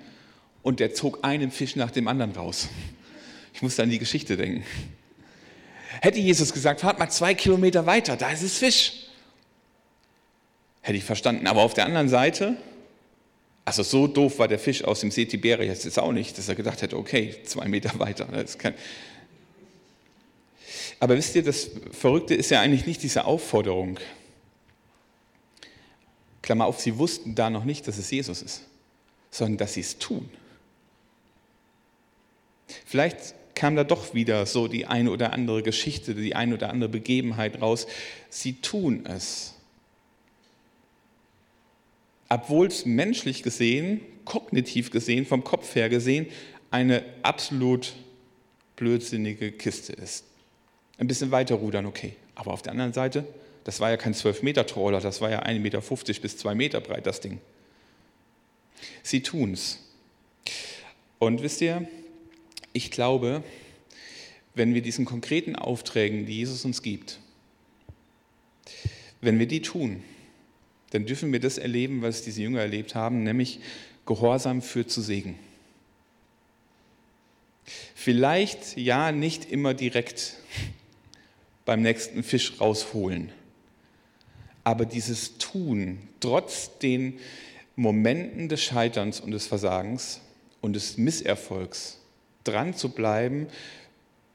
und 0.63 0.81
der 0.81 0.93
zog 0.95 1.21
einen 1.23 1.51
Fisch 1.51 1.77
nach 1.77 1.91
dem 1.91 2.09
anderen 2.09 2.33
raus. 2.33 2.69
Ich 3.55 3.63
musste 3.63 3.83
an 3.83 3.91
die 3.91 3.99
Geschichte 3.99 4.37
denken. 4.37 4.65
Hätte 6.01 6.21
Jesus 6.21 6.53
gesagt, 6.53 6.81
fahrt 6.81 6.99
mal 6.99 7.11
zwei 7.11 7.35
Kilometer 7.35 7.87
weiter, 7.87 8.17
da 8.17 8.31
ist 8.31 8.43
es 8.43 8.59
Fisch. 8.59 8.93
Hätte 10.83 10.99
ich 10.99 11.05
verstanden. 11.05 11.47
Aber 11.47 11.63
auf 11.63 11.75
der 11.75 11.87
anderen 11.87 12.09
Seite, 12.09 12.57
also 13.65 13.83
so 13.83 14.07
doof 14.07 14.39
war 14.39 14.49
der 14.49 14.59
Fisch 14.59 14.85
aus 14.85 15.01
dem 15.01 15.11
See 15.11 15.27
Tiberias 15.27 15.85
jetzt 15.85 15.99
auch 15.99 16.13
nicht, 16.13 16.39
dass 16.39 16.49
er 16.49 16.55
gedacht 16.55 16.83
hätte, 16.83 16.97
okay, 16.97 17.35
zwei 17.45 17.67
Meter 17.67 17.99
weiter. 17.99 18.29
Aber 21.01 21.17
wisst 21.17 21.35
ihr, 21.35 21.43
das 21.43 21.71
Verrückte 21.93 22.35
ist 22.35 22.51
ja 22.51 22.61
eigentlich 22.61 22.87
nicht 22.87 23.03
diese 23.03 23.25
Aufforderung. 23.25 23.99
Klammer 26.43 26.67
auf, 26.67 26.81
sie 26.81 26.99
wussten 26.99 27.35
da 27.35 27.51
noch 27.51 27.65
nicht, 27.65 27.89
dass 27.89 27.99
es 27.99 28.11
Jesus 28.11 28.43
ist, 28.43 28.63
sondern 29.31 29.59
dass 29.59 29.75
sie 29.75 29.81
es 29.81 29.99
tun. 29.99 30.29
Vielleicht 32.87 33.35
kam 33.55 33.75
da 33.77 33.85
doch 33.85 34.15
wieder 34.15 34.47
so 34.47 34.69
die 34.69 34.87
eine 34.87 35.11
oder 35.11 35.33
andere 35.33 35.63
Geschichte, 35.63 36.15
die 36.15 36.35
eine 36.35 36.55
oder 36.55 36.71
andere 36.71 36.89
Begebenheit 36.89 37.61
raus. 37.61 37.87
Sie 38.31 38.55
tun 38.55 39.05
es. 39.05 39.55
Obwohl 42.29 42.67
es 42.67 42.87
menschlich 42.87 43.43
gesehen, 43.43 44.01
kognitiv 44.25 44.91
gesehen, 44.91 45.27
vom 45.27 45.43
Kopf 45.43 45.75
her 45.75 45.89
gesehen, 45.89 46.27
eine 46.71 47.03
absolut 47.23 47.95
blödsinnige 48.77 49.51
Kiste 49.51 49.93
ist. 49.95 50.25
Ein 50.99 51.07
bisschen 51.07 51.31
weiter 51.31 51.57
rudern, 51.57 51.87
okay. 51.87 52.15
Aber 52.35 52.53
auf 52.53 52.63
der 52.63 52.73
anderen 52.73 52.93
Seite, 52.93 53.27
das 53.69 53.81
war 53.81 53.91
ja 53.91 53.99
kein 53.99 54.15
12-Meter-Trawler, 54.15 54.99
das 54.99 55.21
war 55.21 55.29
ja 55.29 55.43
1,50 55.43 55.59
Meter 55.59 55.83
bis 56.23 56.39
2 56.39 56.55
Meter 56.55 56.81
breit, 56.81 57.07
das 57.07 57.21
Ding. 57.21 57.39
Sie 59.03 59.23
tun 59.23 59.53
es. 59.53 59.81
Und 61.19 61.43
wisst 61.43 61.61
ihr, 61.61 61.87
ich 62.73 62.91
glaube, 62.91 63.43
wenn 64.55 64.73
wir 64.73 64.81
diesen 64.81 65.05
konkreten 65.05 65.55
Aufträgen, 65.55 66.25
die 66.25 66.39
Jesus 66.39 66.65
uns 66.65 66.81
gibt, 66.81 67.21
wenn 69.21 69.39
wir 69.39 69.47
die 69.47 69.61
tun, 69.61 70.03
dann 70.89 71.05
dürfen 71.05 71.31
wir 71.31 71.41
das 71.41 71.59
erleben, 71.59 72.01
was 72.01 72.23
diese 72.23 72.41
Jünger 72.41 72.63
erlebt 72.63 72.95
haben, 72.95 73.23
nämlich 73.23 73.61
Gehorsam 74.07 74.63
führt 74.63 74.91
zu 74.91 75.03
Segen. 75.03 75.39
Vielleicht 77.95 78.79
ja 78.79 79.13
nicht 79.13 79.53
immer 79.53 79.75
direkt 79.75 80.37
beim 81.67 81.83
nächsten 81.83 82.23
Fisch 82.23 82.59
rausholen, 82.59 83.31
aber 84.69 84.85
dieses 84.85 85.39
Tun, 85.39 85.99
trotz 86.21 86.77
den 86.79 87.19
Momenten 87.75 88.51
des 88.51 88.63
Scheiterns 88.63 89.19
und 89.19 89.31
des 89.31 89.47
Versagens 89.47 90.21
und 90.61 90.75
des 90.75 90.99
Misserfolgs, 90.99 91.99
dran 92.45 92.75
zu 92.75 92.91
bleiben, 92.91 93.47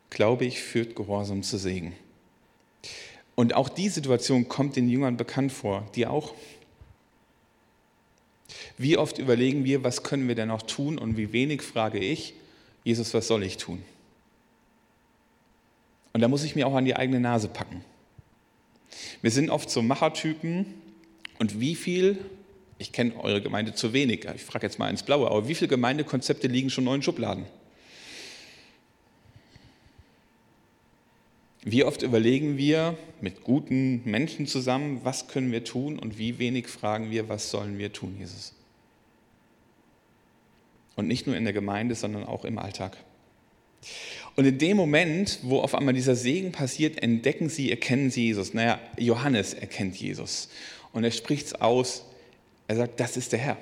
glaube 0.09 0.45
ich, 0.45 0.59
führt 0.59 0.95
Gehorsam 0.95 1.43
zu 1.43 1.59
Segen. 1.59 1.93
Und 3.35 3.53
auch 3.53 3.69
die 3.69 3.89
Situation 3.89 4.47
kommt 4.47 4.75
den 4.75 4.89
Jüngern 4.89 5.17
bekannt 5.17 5.51
vor, 5.51 5.87
die 5.93 6.07
auch. 6.07 6.33
Wie 8.79 8.97
oft 8.97 9.19
überlegen 9.19 9.65
wir, 9.65 9.83
was 9.83 10.01
können 10.01 10.27
wir 10.27 10.33
denn 10.33 10.47
noch 10.47 10.63
tun 10.63 10.97
und 10.97 11.15
wie 11.15 11.31
wenig 11.31 11.61
frage 11.61 11.99
ich, 11.99 12.33
Jesus, 12.83 13.13
was 13.13 13.27
soll 13.27 13.43
ich 13.43 13.57
tun? 13.57 13.83
Und 16.11 16.21
da 16.21 16.27
muss 16.27 16.43
ich 16.43 16.55
mir 16.55 16.65
auch 16.65 16.73
an 16.73 16.85
die 16.85 16.95
eigene 16.95 17.19
Nase 17.19 17.49
packen. 17.49 17.85
Wir 19.21 19.31
sind 19.31 19.49
oft 19.49 19.69
so 19.69 19.81
Machertypen 19.81 20.65
und 21.39 21.59
wie 21.59 21.75
viel, 21.75 22.17
ich 22.77 22.91
kenne 22.91 23.15
eure 23.19 23.41
Gemeinde 23.41 23.73
zu 23.73 23.93
wenig, 23.93 24.25
ich 24.35 24.43
frage 24.43 24.65
jetzt 24.65 24.79
mal 24.79 24.89
ins 24.89 25.03
Blaue, 25.03 25.27
aber 25.29 25.47
wie 25.47 25.55
viele 25.55 25.69
Gemeindekonzepte 25.69 26.47
liegen 26.47 26.69
schon 26.69 26.83
in 26.83 26.89
neuen 26.89 27.01
Schubladen? 27.01 27.45
Wie 31.65 31.85
oft 31.85 32.01
überlegen 32.01 32.57
wir 32.57 32.97
mit 33.21 33.43
guten 33.43 34.01
Menschen 34.03 34.47
zusammen, 34.47 34.99
was 35.03 35.29
können 35.29 35.51
wir 35.53 35.63
tun 35.63 35.97
und 35.97 36.17
wie 36.17 36.37
wenig 36.37 36.67
fragen 36.67 37.09
wir, 37.09 37.29
was 37.29 37.51
sollen 37.51 37.77
wir 37.77 37.93
tun, 37.93 38.17
Jesus? 38.19 38.53
Und 40.95 41.07
nicht 41.07 41.25
nur 41.25 41.37
in 41.37 41.45
der 41.45 41.53
Gemeinde, 41.53 41.95
sondern 41.95 42.25
auch 42.25 42.43
im 42.43 42.59
Alltag. 42.59 42.97
Und 44.35 44.45
in 44.45 44.57
dem 44.57 44.77
Moment, 44.77 45.39
wo 45.43 45.59
auf 45.59 45.75
einmal 45.75 45.93
dieser 45.93 46.15
Segen 46.15 46.51
passiert, 46.51 47.01
entdecken 47.01 47.49
sie, 47.49 47.69
erkennen 47.69 48.09
sie 48.09 48.25
Jesus. 48.25 48.53
Naja, 48.53 48.79
Johannes 48.97 49.53
erkennt 49.53 49.95
Jesus. 49.95 50.49
Und 50.91 51.03
er 51.03 51.11
spricht 51.11 51.47
es 51.47 51.55
aus. 51.55 52.03
Er 52.67 52.77
sagt, 52.77 52.99
das 52.99 53.17
ist 53.17 53.31
der 53.31 53.39
Herr. 53.39 53.57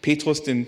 Petrus, 0.00 0.42
den 0.42 0.66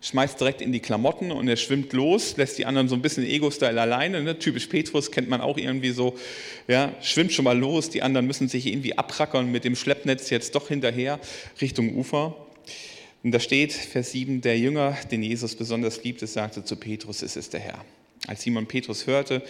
schmeißt 0.00 0.40
direkt 0.40 0.60
in 0.60 0.72
die 0.72 0.80
Klamotten 0.80 1.30
und 1.30 1.46
er 1.46 1.56
schwimmt 1.56 1.92
los, 1.92 2.36
lässt 2.36 2.58
die 2.58 2.66
anderen 2.66 2.88
so 2.88 2.96
ein 2.96 3.02
bisschen 3.02 3.24
Ego-Style 3.24 3.80
alleine. 3.80 4.22
Ne? 4.22 4.36
Typisch 4.38 4.66
Petrus 4.66 5.12
kennt 5.12 5.28
man 5.28 5.40
auch 5.40 5.56
irgendwie 5.56 5.90
so, 5.90 6.16
ja, 6.66 6.92
schwimmt 7.00 7.32
schon 7.32 7.44
mal 7.44 7.56
los, 7.56 7.88
die 7.88 8.02
anderen 8.02 8.26
müssen 8.26 8.48
sich 8.48 8.66
irgendwie 8.66 8.98
abrackern 8.98 9.50
mit 9.52 9.64
dem 9.64 9.76
Schleppnetz 9.76 10.30
jetzt 10.30 10.56
doch 10.56 10.68
hinterher 10.68 11.20
Richtung 11.60 11.94
Ufer. 11.96 12.36
Und 13.22 13.30
da 13.30 13.38
steht, 13.38 13.72
Vers 13.72 14.10
7, 14.10 14.40
der 14.40 14.58
Jünger, 14.58 14.96
den 15.12 15.22
Jesus 15.22 15.54
besonders 15.54 16.02
liebte, 16.02 16.26
sagte 16.26 16.64
zu 16.64 16.74
Petrus, 16.74 17.22
es 17.22 17.36
ist 17.36 17.52
der 17.52 17.60
Herr. 17.60 17.84
Als 18.26 18.42
Simon 18.42 18.66
Petrus 18.66 19.06
hörte, 19.06 19.42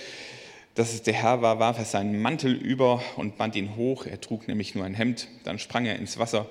dass 0.75 0.95
es 0.95 1.03
der 1.03 1.15
Herr 1.15 1.43
war, 1.43 1.59
warf 1.59 1.79
er 1.79 1.85
seinen 1.85 2.21
Mantel 2.21 2.55
über 2.55 3.03
und 3.17 3.37
band 3.37 3.57
ihn 3.57 3.77
hoch. 3.77 4.07
Er 4.07 4.21
trug 4.21 4.49
nämlich 4.49 4.75
nur 4.75 4.85
ein 4.85 4.95
Hemd. 4.95 5.29
Dann 5.45 5.59
sprang 5.59 5.85
er 5.85 5.97
ins 5.97 6.19
Wasser 6.19 6.49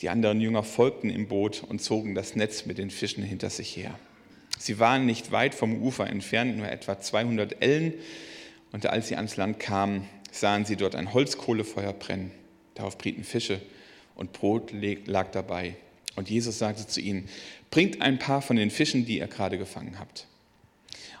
die 0.00 0.10
anderen 0.10 0.40
Jünger 0.40 0.62
folgten 0.62 1.10
im 1.10 1.26
Boot 1.26 1.64
und 1.66 1.82
zogen 1.82 2.14
das 2.14 2.36
Netz 2.36 2.66
mit 2.66 2.78
den 2.78 2.90
Fischen 2.90 3.24
hinter 3.24 3.50
sich 3.50 3.76
her. 3.76 3.98
Sie 4.58 4.78
waren 4.78 5.06
nicht 5.06 5.32
weit 5.32 5.54
vom 5.54 5.82
Ufer 5.82 6.08
entfernt, 6.08 6.56
nur 6.56 6.68
etwa 6.68 7.00
200 7.00 7.62
Ellen. 7.62 7.94
Und 8.72 8.86
als 8.86 9.08
sie 9.08 9.16
ans 9.16 9.36
Land 9.36 9.58
kamen, 9.58 10.08
sahen 10.30 10.64
sie 10.64 10.76
dort 10.76 10.94
ein 10.94 11.12
Holzkohlefeuer 11.12 11.92
brennen. 11.92 12.30
Darauf 12.74 12.98
brieten 12.98 13.24
Fische 13.24 13.60
und 14.14 14.32
Brot 14.32 14.72
lag 15.06 15.30
dabei. 15.30 15.74
Und 16.16 16.28
Jesus 16.30 16.58
sagte 16.58 16.86
zu 16.86 17.00
ihnen, 17.00 17.28
bringt 17.70 18.02
ein 18.02 18.18
paar 18.18 18.42
von 18.42 18.56
den 18.56 18.70
Fischen, 18.70 19.06
die 19.06 19.18
ihr 19.18 19.28
gerade 19.28 19.58
gefangen 19.58 19.98
habt. 19.98 20.26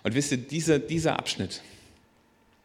Und 0.02 0.14
wisst 0.14 0.32
ihr, 0.32 0.38
dieser, 0.38 0.78
dieser 0.78 1.18
Abschnitt, 1.18 1.62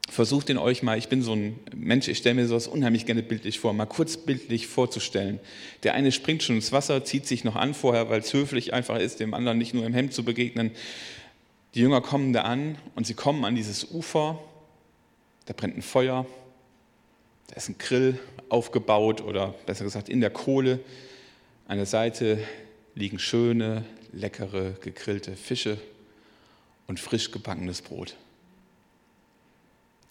versucht 0.09 0.49
in 0.49 0.57
euch 0.57 0.83
mal, 0.83 0.97
ich 0.97 1.07
bin 1.07 1.21
so 1.21 1.33
ein 1.33 1.59
Mensch, 1.75 2.07
ich 2.07 2.19
stelle 2.19 2.35
mir 2.35 2.47
sowas 2.47 2.67
unheimlich 2.67 3.05
gerne 3.05 3.23
bildlich 3.23 3.59
vor, 3.59 3.73
mal 3.73 3.85
kurz 3.85 4.17
bildlich 4.17 4.67
vorzustellen. 4.67 5.39
Der 5.83 5.93
eine 5.95 6.11
springt 6.11 6.43
schon 6.43 6.55
ins 6.55 6.71
Wasser, 6.71 7.03
zieht 7.03 7.25
sich 7.25 7.43
noch 7.43 7.55
an 7.55 7.73
vorher, 7.73 8.09
weil 8.09 8.19
es 8.19 8.33
höflich 8.33 8.73
einfach 8.73 8.97
ist, 8.97 9.19
dem 9.19 9.33
anderen 9.33 9.57
nicht 9.57 9.73
nur 9.73 9.85
im 9.85 9.93
Hemd 9.93 10.13
zu 10.13 10.23
begegnen. 10.23 10.71
Die 11.73 11.79
Jünger 11.79 12.01
kommen 12.01 12.33
da 12.33 12.41
an 12.41 12.77
und 12.95 13.07
sie 13.07 13.15
kommen 13.15 13.45
an 13.45 13.55
dieses 13.55 13.91
Ufer, 13.91 14.39
da 15.45 15.53
brennt 15.53 15.75
ein 15.75 15.81
Feuer, 15.81 16.25
da 17.47 17.55
ist 17.55 17.69
ein 17.69 17.77
Grill 17.77 18.19
aufgebaut 18.49 19.21
oder 19.21 19.55
besser 19.65 19.83
gesagt 19.83 20.09
in 20.09 20.21
der 20.21 20.29
Kohle. 20.29 20.79
An 21.67 21.77
der 21.77 21.87
Seite 21.87 22.39
liegen 22.93 23.17
schöne, 23.17 23.83
leckere, 24.11 24.73
gegrillte 24.81 25.35
Fische 25.35 25.79
und 26.87 26.99
frisch 26.99 27.31
gebackenes 27.31 27.81
Brot. 27.81 28.15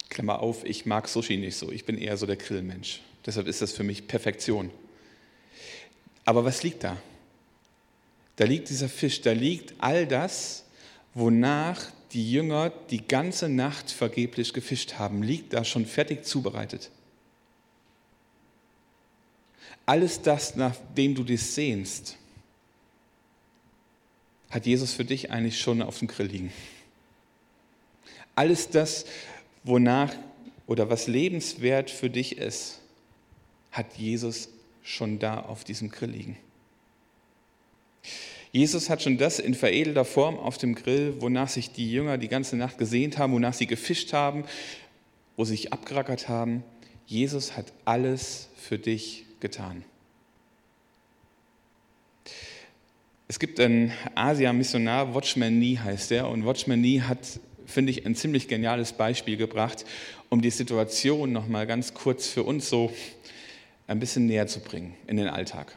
Klammer 0.09 0.39
auf, 0.39 0.63
ich 0.63 0.85
mag 0.85 1.07
Sushi 1.07 1.37
nicht 1.37 1.55
so, 1.55 1.71
ich 1.71 1.85
bin 1.85 1.97
eher 1.97 2.17
so 2.17 2.25
der 2.25 2.35
Grillmensch. 2.35 3.01
Deshalb 3.25 3.47
ist 3.47 3.61
das 3.61 3.71
für 3.71 3.83
mich 3.83 4.07
Perfektion. 4.07 4.69
Aber 6.25 6.45
was 6.45 6.63
liegt 6.63 6.83
da? 6.83 6.97
Da 8.35 8.45
liegt 8.45 8.69
dieser 8.69 8.89
Fisch, 8.89 9.21
da 9.21 9.31
liegt 9.31 9.73
all 9.79 10.07
das, 10.07 10.65
wonach 11.13 11.91
die 12.11 12.31
Jünger 12.31 12.71
die 12.89 13.05
ganze 13.07 13.49
Nacht 13.49 13.91
vergeblich 13.91 14.53
gefischt 14.53 14.95
haben, 14.95 15.23
liegt 15.23 15.53
da 15.53 15.63
schon 15.63 15.85
fertig 15.85 16.25
zubereitet. 16.25 16.89
Alles 19.85 20.21
das, 20.21 20.55
nach 20.55 20.75
dem 20.95 21.15
du 21.15 21.23
dich 21.23 21.41
sehnst, 21.41 22.17
hat 24.53 24.67
Jesus 24.67 24.93
für 24.93 25.03
dich 25.03 25.31
eigentlich 25.31 25.59
schon 25.59 25.81
auf 25.81 25.99
dem 25.99 26.07
Grill 26.07 26.27
liegen. 26.27 26.53
Alles 28.35 28.69
das, 28.69 29.05
wonach 29.63 30.13
oder 30.67 30.89
was 30.89 31.07
lebenswert 31.07 31.89
für 31.89 32.09
dich 32.09 32.37
ist, 32.37 32.79
hat 33.71 33.97
Jesus 33.97 34.49
schon 34.83 35.17
da 35.17 35.39
auf 35.39 35.63
diesem 35.63 35.89
Grill 35.89 36.11
liegen. 36.11 36.37
Jesus 38.51 38.91
hat 38.91 39.01
schon 39.01 39.17
das 39.17 39.39
in 39.39 39.55
veredelter 39.55 40.05
Form 40.05 40.37
auf 40.37 40.59
dem 40.59 40.75
Grill, 40.75 41.15
wonach 41.19 41.49
sich 41.49 41.71
die 41.71 41.91
Jünger 41.91 42.19
die 42.19 42.27
ganze 42.27 42.55
Nacht 42.55 42.77
gesehnt 42.77 43.17
haben, 43.17 43.33
wonach 43.33 43.55
sie 43.55 43.65
gefischt 43.65 44.13
haben, 44.13 44.43
wo 45.35 45.45
sie 45.45 45.51
sich 45.55 45.73
abgerackert 45.73 46.29
haben. 46.29 46.63
Jesus 47.07 47.57
hat 47.57 47.73
alles 47.85 48.49
für 48.55 48.77
dich 48.77 49.25
getan. 49.39 49.83
Es 53.33 53.39
gibt 53.39 53.59
einen 53.59 53.91
Asia-Missionar, 54.13 55.15
Watchman 55.15 55.57
Nee 55.57 55.79
heißt 55.83 56.11
er, 56.11 56.29
und 56.29 56.45
Watchman 56.45 56.79
Nee 56.79 57.01
hat, 57.01 57.39
finde 57.65 57.89
ich, 57.89 58.05
ein 58.05 58.13
ziemlich 58.13 58.47
geniales 58.47 58.93
Beispiel 58.93 59.37
gebracht, 59.37 59.85
um 60.29 60.39
die 60.43 60.51
Situation 60.51 61.31
nochmal 61.31 61.65
ganz 61.65 61.95
kurz 61.95 62.27
für 62.27 62.43
uns 62.43 62.69
so 62.69 62.93
ein 63.87 63.99
bisschen 63.99 64.27
näher 64.27 64.45
zu 64.45 64.59
bringen 64.59 64.93
in 65.07 65.17
den 65.17 65.29
Alltag. 65.29 65.75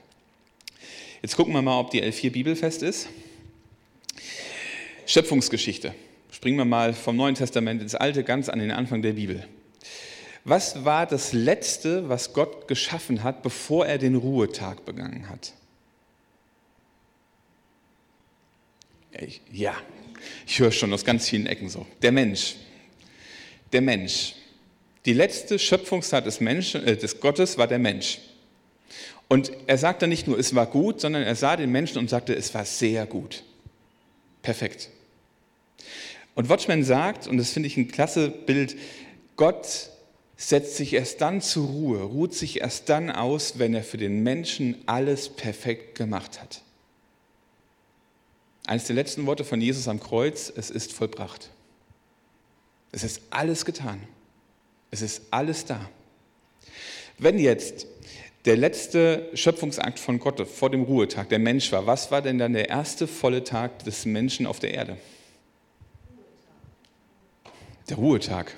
Jetzt 1.23 1.35
gucken 1.35 1.55
wir 1.55 1.63
mal, 1.63 1.81
ob 1.81 1.91
die 1.91 2.03
L4 2.03 2.31
bibelfest 2.31 2.83
ist. 2.83 3.09
Schöpfungsgeschichte. 5.07 5.95
Springen 6.31 6.59
wir 6.59 6.67
mal 6.67 6.93
vom 6.93 7.17
Neuen 7.17 7.37
Testament 7.37 7.81
ins 7.81 7.95
Alte, 7.95 8.23
ganz 8.23 8.51
an 8.51 8.59
den 8.59 8.71
Anfang 8.71 9.01
der 9.01 9.15
Bibel. 9.15 9.49
Was 10.45 10.85
war 10.85 11.07
das 11.07 11.33
Letzte, 11.33 12.11
was 12.11 12.35
Gott 12.35 12.69
geschaffen 12.69 13.23
hat, 13.23 13.43
bevor 13.43 13.87
er 13.87 13.97
den 13.97 14.15
Ruhetag 14.15 14.85
begangen 14.85 15.31
hat? 15.31 15.55
Ja, 19.53 19.75
ich 20.47 20.59
höre 20.59 20.73
schon 20.73 20.93
aus 20.93 21.05
ganz 21.05 21.29
vielen 21.29 21.47
Ecken 21.47 21.69
so. 21.69 21.87
Der 22.03 22.13
Mensch. 22.13 22.57
Der 23.73 23.81
Mensch. 23.81 24.35
Die 25.05 25.13
letzte 25.13 25.59
Schöpfungstat 25.59 26.27
des, 26.27 26.41
Menschen, 26.41 26.85
äh, 26.85 26.97
des 26.97 27.21
Gottes 27.21 27.59
war 27.59 27.67
der 27.67 27.79
Mensch. 27.79 28.19
Und 29.29 29.53
er 29.67 29.79
sagte 29.79 30.07
nicht 30.07 30.27
nur, 30.27 30.39
es 30.39 30.55
war 30.55 30.67
gut, 30.67 31.01
sondern 31.01 31.23
er 31.23 31.35
sah 31.35 31.57
den 31.57 31.71
Menschen 31.71 31.99
und 31.99 32.11
sagte, 32.11 32.35
es 32.35 32.55
war 32.55 32.65
sehr 32.65 33.07
gut. 33.07 33.43
Perfekt. 34.43 34.91
Und 36.35 36.49
Watchman 36.49 36.85
sagt, 36.85 37.27
und 37.27 37.39
das 37.39 37.51
finde 37.51 37.67
ich 37.67 37.77
ein 37.77 37.89
klasse 37.89 38.29
Bild, 38.29 38.77
Gott 39.37 39.91
setzt 40.37 40.77
sich 40.77 40.93
erst 40.93 41.21
dann 41.21 41.41
zur 41.41 41.67
Ruhe, 41.67 42.03
ruht 42.03 42.35
sich 42.35 42.61
erst 42.61 42.89
dann 42.89 43.11
aus, 43.11 43.59
wenn 43.59 43.75
er 43.75 43.83
für 43.83 43.97
den 43.97 44.23
Menschen 44.23 44.77
alles 44.87 45.31
perfekt 45.31 45.97
gemacht 45.97 46.41
hat. 46.41 46.63
Eines 48.67 48.85
der 48.85 48.97
letzten 48.97 49.27
Worte 49.27 49.45
von 49.45 49.61
Jesus 49.61 49.87
am 49.87 50.01
Kreuz, 50.01 50.53
es 50.55 50.71
ist 50.71 50.93
vollbracht. 50.93 51.51
Es 52.91 53.05
ist 53.05 53.23
alles 53.31 53.65
getan. 53.65 54.03
Es 54.91 55.03
ist 55.03 55.23
alles 55.31 55.65
da. 55.65 55.89
Wenn 57.19 57.39
jetzt 57.39 57.87
der 58.45 58.57
letzte 58.57 59.31
Schöpfungsakt 59.35 59.99
von 59.99 60.19
Gott 60.19 60.47
vor 60.49 60.71
dem 60.71 60.83
Ruhetag, 60.83 61.29
der 61.29 61.39
Mensch 61.39 61.71
war, 61.73 61.87
was 61.87 62.11
war 62.11 62.23
denn 62.23 62.39
dann 62.39 62.53
der 62.53 62.69
erste 62.69 63.07
volle 63.07 63.45
Tag 63.45 63.85
des 63.85 64.05
Menschen 64.05 64.47
auf 64.47 64.59
der 64.59 64.75
Erde? 64.75 64.97
Der 67.89 67.97
Ruhetag. 67.97 68.53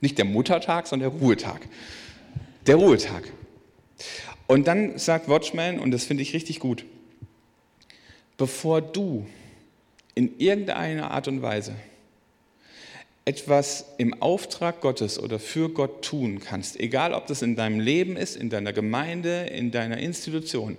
Nicht 0.00 0.18
der 0.18 0.24
Muttertag, 0.24 0.86
sondern 0.88 1.10
der 1.10 1.20
Ruhetag. 1.20 1.60
Der 2.66 2.76
Ruhetag. 2.76 3.24
Und 4.46 4.66
dann 4.66 4.98
sagt 4.98 5.28
Watchman, 5.28 5.78
und 5.78 5.92
das 5.92 6.04
finde 6.04 6.22
ich 6.22 6.34
richtig 6.34 6.60
gut, 6.60 6.84
bevor 8.36 8.80
du 8.80 9.26
in 10.14 10.38
irgendeiner 10.38 11.10
Art 11.10 11.28
und 11.28 11.42
Weise 11.42 11.74
etwas 13.26 13.86
im 13.98 14.22
Auftrag 14.22 14.80
Gottes 14.80 15.18
oder 15.18 15.40
für 15.40 15.68
Gott 15.68 16.04
tun 16.04 16.38
kannst, 16.38 16.78
egal 16.78 17.12
ob 17.12 17.26
das 17.26 17.42
in 17.42 17.56
deinem 17.56 17.80
Leben 17.80 18.16
ist, 18.16 18.36
in 18.36 18.50
deiner 18.50 18.72
Gemeinde, 18.72 19.46
in 19.46 19.72
deiner 19.72 19.98
Institution, 19.98 20.76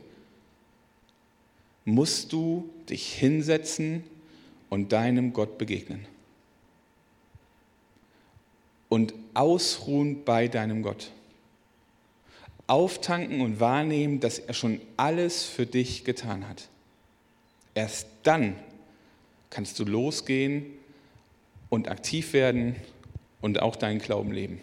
musst 1.84 2.32
du 2.32 2.70
dich 2.90 3.14
hinsetzen 3.14 4.04
und 4.70 4.94
deinem 4.94 5.34
Gott 5.34 5.58
begegnen. 5.58 6.06
Und 8.90 9.14
ausruhen 9.34 10.24
bei 10.24 10.48
deinem 10.48 10.84
Gott. 10.84 11.12
Auftanken 12.68 13.42
und 13.42 13.60
wahrnehmen, 13.60 14.22
dass 14.22 14.40
er 14.40 14.54
schon 14.54 14.80
alles 14.96 15.44
für 15.44 15.66
dich 15.66 16.06
getan 16.06 16.48
hat. 16.48 16.70
Erst 17.78 18.08
dann 18.24 18.56
kannst 19.52 19.78
du 19.78 19.86
losgehen 19.86 20.66
und 21.70 21.90
aktiv 21.90 22.34
werden 22.34 22.76
und 23.40 23.62
auch 23.62 23.76
deinen 23.76 24.00
Glauben 24.00 24.32
leben. 24.32 24.60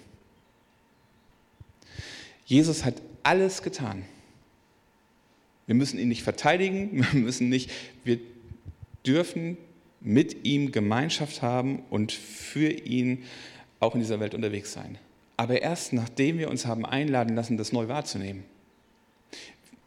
Jesus 2.44 2.84
hat 2.84 2.94
alles 3.22 3.62
getan. 3.62 4.04
Wir 5.66 5.76
müssen 5.76 6.00
ihn 6.00 6.08
nicht 6.08 6.24
verteidigen, 6.24 6.90
wir 7.12 7.20
müssen 7.20 7.48
nicht, 7.48 7.70
wir 8.02 8.18
dürfen 9.06 9.58
mit 10.00 10.44
ihm 10.44 10.72
Gemeinschaft 10.72 11.40
haben 11.40 11.84
und 11.90 12.10
für 12.10 12.68
ihn 12.68 13.22
auch 13.78 13.94
in 13.94 14.00
dieser 14.00 14.18
Welt 14.18 14.34
unterwegs 14.34 14.72
sein. 14.72 14.98
Aber 15.36 15.62
erst 15.62 15.92
nachdem 15.92 16.38
wir 16.38 16.50
uns 16.50 16.66
haben 16.66 16.84
einladen 16.84 17.36
lassen, 17.36 17.58
das 17.58 17.72
neu 17.72 17.86
wahrzunehmen. 17.86 18.42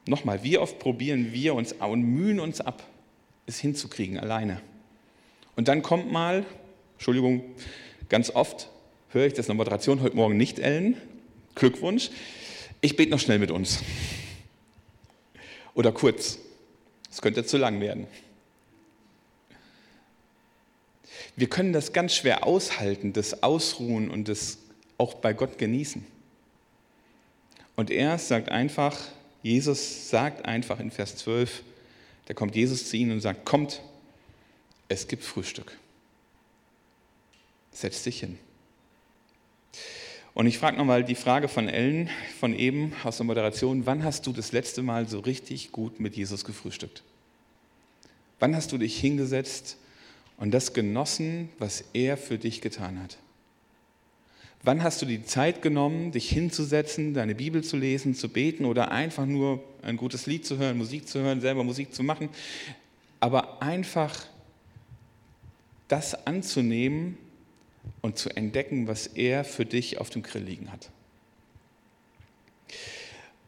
Nochmal, 0.06 0.46
wie 0.46 0.58
oft 0.58 0.80
probieren 0.80 1.34
wir 1.34 1.56
uns 1.56 1.74
und 1.74 2.04
mühen 2.04 2.40
uns 2.40 2.62
ab, 2.62 2.88
es 3.48 3.60
hinzukriegen 3.60 4.20
alleine. 4.20 4.62
Und 5.56 5.68
dann 5.68 5.82
kommt 5.82 6.12
mal 6.12 6.46
Entschuldigung, 6.98 7.44
ganz 8.10 8.32
oft 8.32 8.70
höre 9.10 9.28
ich 9.28 9.34
das 9.34 9.46
in 9.46 9.50
der 9.50 9.56
Moderation 9.56 10.02
heute 10.02 10.16
Morgen 10.16 10.36
nicht, 10.36 10.58
Ellen. 10.58 10.98
Glückwunsch. 11.54 12.10
Ich 12.82 12.96
bete 12.96 13.12
noch 13.12 13.20
schnell 13.20 13.38
mit 13.38 13.52
uns. 13.52 13.84
Oder 15.76 15.92
kurz. 15.92 16.40
Es 17.12 17.22
könnte 17.22 17.46
zu 17.46 17.58
lang 17.58 17.80
werden. 17.82 18.08
Wir 21.36 21.48
können 21.48 21.72
das 21.72 21.94
ganz 21.94 22.16
schwer 22.16 22.48
aushalten, 22.48 23.14
das 23.14 23.44
Ausruhen 23.44 24.10
und 24.10 24.28
das 24.28 24.58
auch 24.98 25.14
bei 25.14 25.34
Gott 25.34 25.60
genießen. 25.60 26.04
Und 27.76 27.92
er 27.92 28.18
sagt 28.18 28.50
einfach, 28.50 28.98
Jesus 29.44 30.10
sagt 30.10 30.46
einfach 30.46 30.80
in 30.80 30.90
Vers 30.90 31.16
12, 31.18 31.62
da 32.28 32.34
kommt 32.34 32.56
Jesus 32.56 32.90
zu 32.90 32.98
ihnen 32.98 33.12
und 33.12 33.22
sagt, 33.22 33.46
kommt, 33.46 33.82
es 34.90 35.08
gibt 35.08 35.24
Frühstück. 35.24 35.78
Setz 37.72 38.04
dich 38.04 38.20
hin. 38.20 38.38
Und 40.34 40.46
ich 40.46 40.58
frage 40.58 40.78
nochmal 40.78 41.04
die 41.04 41.16
Frage 41.16 41.48
von 41.48 41.70
Ellen 41.70 42.10
von 42.40 42.54
eben 42.54 42.94
aus 43.04 43.18
der 43.18 43.26
Moderation, 43.26 43.86
wann 43.86 44.04
hast 44.04 44.28
du 44.28 44.34
das 44.34 44.52
letzte 44.52 44.84
Mal 44.84 45.08
so 45.08 45.20
richtig 45.20 45.72
gut 45.72 46.00
mit 46.00 46.16
Jesus 46.16 46.44
gefrühstückt? 46.44 47.02
Wann 48.40 48.56
hast 48.56 48.72
du 48.72 48.78
dich 48.78 49.00
hingesetzt 49.00 49.78
und 50.36 50.52
das 50.52 50.74
genossen, 50.74 51.50
was 51.60 51.86
er 51.94 52.18
für 52.18 52.38
dich 52.38 52.62
getan 52.62 53.02
hat? 53.02 53.18
Wann 54.67 54.84
hast 54.84 55.01
du 55.01 55.06
die 55.06 55.23
Zeit 55.23 55.62
genommen, 55.62 56.12
dich 56.12 56.30
hinzusetzen, 56.30 57.13
deine 57.13 57.36
Bibel 57.36 57.63
zu 57.63 57.77
lesen, 57.77 58.15
zu 58.15 58.27
beten 58.27 58.65
oder 58.65 58.91
einfach 58.91 59.25
nur 59.25 59.63
ein 59.82 59.95
gutes 59.95 60.25
Lied 60.25 60.45
zu 60.45 60.58
hören, 60.58 60.77
Musik 60.77 61.08
zu 61.08 61.19
hören, 61.19 61.39
selber 61.39 61.63
Musik 61.63 61.93
zu 61.93 62.03
machen, 62.03 62.27
aber 63.21 63.62
einfach 63.62 64.25
das 65.88 66.27
anzunehmen, 66.27 67.17
und 68.01 68.17
zu 68.17 68.30
entdecken, 68.36 68.88
was 68.88 69.08
er 69.08 69.45
für 69.45 69.65
dich 69.65 69.99
auf 69.99 70.10
dem 70.10 70.21
Grill 70.21 70.43
liegen 70.43 70.71
hat. 70.71 70.89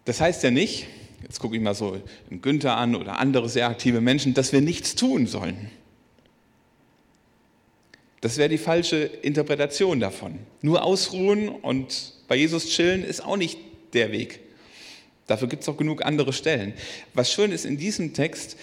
Das 0.06 0.22
heißt 0.22 0.44
ja 0.44 0.52
nicht, 0.52 0.88
jetzt 1.24 1.40
gucke 1.40 1.58
ich 1.58 1.62
mal 1.62 1.76
so 1.76 2.02
Günther 2.30 2.78
an 2.78 2.96
oder 2.96 3.20
andere 3.20 3.50
sehr 3.50 3.68
aktive 3.68 4.00
Menschen, 4.00 4.34
dass 4.34 4.54
wir 4.54 4.62
nichts 4.62 4.96
tun 4.96 5.28
sollen. 5.28 5.70
Das 8.22 8.38
wäre 8.38 8.50
die 8.50 8.58
falsche 8.58 8.98
Interpretation 9.22 10.00
davon. 10.00 10.40
Nur 10.62 10.84
ausruhen 10.84 11.50
und 11.50 12.14
bei 12.28 12.36
Jesus 12.36 12.68
chillen 12.68 13.04
ist 13.04 13.24
auch 13.24 13.38
nicht 13.38 13.58
der 13.94 14.12
Weg. 14.12 14.40
Dafür 15.28 15.48
gibt 15.48 15.64
es 15.64 15.70
auch 15.70 15.78
genug 15.78 16.04
andere 16.06 16.34
Stellen. 16.34 16.74
Was 17.14 17.32
schön 17.32 17.52
ist 17.52 17.66
in 17.66 17.78
diesem 17.78 18.14
Text, 18.14 18.58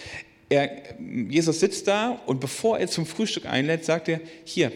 er, 0.49 0.69
Jesus 0.99 1.59
sitzt 1.59 1.87
da 1.87 2.21
und 2.25 2.39
bevor 2.39 2.77
er 2.79 2.87
zum 2.87 3.05
Frühstück 3.05 3.45
einlädt, 3.45 3.85
sagt 3.85 4.09
er, 4.09 4.21
hier, 4.45 4.71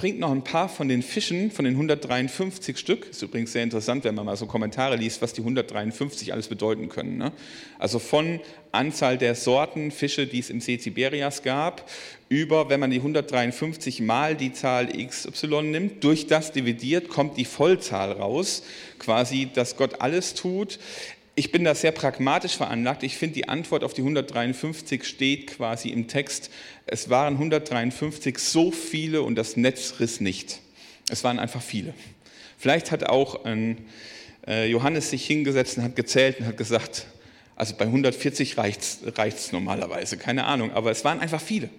bringt 0.00 0.18
noch 0.18 0.30
ein 0.30 0.44
paar 0.44 0.70
von 0.70 0.88
den 0.88 1.02
Fischen, 1.02 1.50
von 1.50 1.66
den 1.66 1.74
153 1.74 2.78
Stück. 2.78 3.10
Ist 3.10 3.20
übrigens 3.20 3.52
sehr 3.52 3.62
interessant, 3.62 4.02
wenn 4.04 4.14
man 4.14 4.24
mal 4.24 4.34
so 4.34 4.46
Kommentare 4.46 4.96
liest, 4.96 5.20
was 5.20 5.34
die 5.34 5.42
153 5.42 6.32
alles 6.32 6.48
bedeuten 6.48 6.88
können. 6.88 7.18
Ne? 7.18 7.32
Also 7.78 7.98
von 7.98 8.40
Anzahl 8.72 9.18
der 9.18 9.34
Sorten 9.34 9.90
Fische, 9.90 10.26
die 10.26 10.38
es 10.38 10.48
im 10.48 10.62
See 10.62 10.78
Tiberias 10.78 11.42
gab, 11.42 11.86
über, 12.30 12.70
wenn 12.70 12.80
man 12.80 12.90
die 12.90 12.96
153 12.96 14.00
mal 14.00 14.34
die 14.34 14.54
Zahl 14.54 14.86
XY 14.86 15.64
nimmt, 15.64 16.02
durch 16.02 16.26
das 16.26 16.50
dividiert, 16.52 17.10
kommt 17.10 17.36
die 17.36 17.44
Vollzahl 17.44 18.12
raus, 18.12 18.62
quasi, 18.98 19.50
dass 19.52 19.76
Gott 19.76 20.00
alles 20.00 20.32
tut. 20.32 20.78
Ich 21.40 21.52
bin 21.52 21.64
da 21.64 21.74
sehr 21.74 21.92
pragmatisch 21.92 22.58
veranlagt. 22.58 23.02
Ich 23.02 23.16
finde, 23.16 23.32
die 23.32 23.48
Antwort 23.48 23.82
auf 23.82 23.94
die 23.94 24.02
153 24.02 25.04
steht 25.04 25.46
quasi 25.46 25.88
im 25.88 26.06
Text. 26.06 26.50
Es 26.84 27.08
waren 27.08 27.32
153 27.32 28.36
so 28.36 28.70
viele 28.70 29.22
und 29.22 29.36
das 29.36 29.56
Netz 29.56 29.94
riss 30.00 30.20
nicht. 30.20 30.60
Es 31.08 31.24
waren 31.24 31.38
einfach 31.38 31.62
viele. 31.62 31.94
Vielleicht 32.58 32.90
hat 32.90 33.04
auch 33.04 33.46
ein, 33.46 33.78
äh, 34.46 34.68
Johannes 34.70 35.08
sich 35.08 35.26
hingesetzt 35.26 35.78
und 35.78 35.84
hat 35.84 35.96
gezählt 35.96 36.40
und 36.40 36.46
hat 36.46 36.58
gesagt, 36.58 37.06
Also 37.56 37.74
bei 37.74 37.86
140 37.86 38.58
reicht 38.58 39.00
es 39.00 39.50
normalerweise, 39.50 40.18
keine 40.18 40.44
Ahnung, 40.44 40.72
aber 40.72 40.90
es 40.90 41.06
waren 41.06 41.20
einfach 41.20 41.40
viele. 41.40 41.70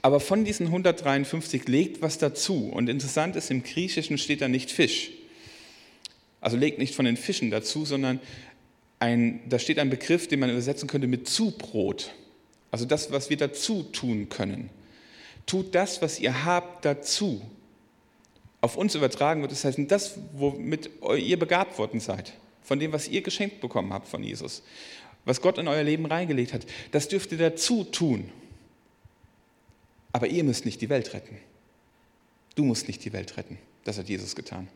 Aber 0.00 0.20
von 0.20 0.46
diesen 0.46 0.68
153 0.68 1.68
legt 1.68 2.00
was 2.00 2.16
dazu. 2.16 2.70
Und 2.72 2.88
interessant 2.88 3.36
ist, 3.36 3.50
im 3.50 3.62
Griechischen 3.62 4.16
steht 4.16 4.40
da 4.40 4.48
nicht 4.48 4.70
Fisch. 4.70 5.10
Also 6.40 6.56
legt 6.56 6.78
nicht 6.78 6.94
von 6.94 7.04
den 7.04 7.18
Fischen 7.18 7.50
dazu, 7.50 7.84
sondern 7.84 8.18
ein, 9.00 9.40
da 9.48 9.58
steht 9.58 9.78
ein 9.78 9.90
Begriff, 9.90 10.28
den 10.28 10.40
man 10.40 10.50
übersetzen 10.50 10.88
könnte 10.88 11.08
mit 11.08 11.26
Zubrot. 11.26 12.12
Also 12.70 12.84
das, 12.84 13.10
was 13.10 13.30
wir 13.30 13.36
dazu 13.36 13.82
tun 13.82 14.28
können. 14.28 14.70
Tut 15.46 15.74
das, 15.74 16.00
was 16.02 16.20
ihr 16.20 16.44
habt, 16.44 16.84
dazu. 16.84 17.42
Auf 18.60 18.76
uns 18.76 18.94
übertragen 18.94 19.40
wird, 19.40 19.52
das 19.52 19.64
heißt, 19.64 19.78
das, 19.88 20.18
womit 20.34 20.90
ihr 21.18 21.38
begabt 21.38 21.78
worden 21.78 21.98
seid, 21.98 22.34
von 22.62 22.78
dem, 22.78 22.92
was 22.92 23.08
ihr 23.08 23.22
geschenkt 23.22 23.60
bekommen 23.60 23.92
habt 23.92 24.06
von 24.06 24.22
Jesus, 24.22 24.62
was 25.24 25.40
Gott 25.40 25.58
in 25.58 25.66
euer 25.66 25.82
Leben 25.82 26.06
reingelegt 26.06 26.52
hat, 26.52 26.66
das 26.92 27.08
dürft 27.08 27.32
ihr 27.32 27.38
dazu 27.38 27.84
tun. 27.84 28.30
Aber 30.12 30.26
ihr 30.26 30.44
müsst 30.44 30.66
nicht 30.66 30.80
die 30.80 30.88
Welt 30.90 31.14
retten. 31.14 31.38
Du 32.54 32.64
musst 32.64 32.86
nicht 32.86 33.04
die 33.04 33.12
Welt 33.12 33.36
retten. 33.36 33.58
Das 33.84 33.96
hat 33.96 34.08
Jesus 34.08 34.36
getan. 34.36 34.68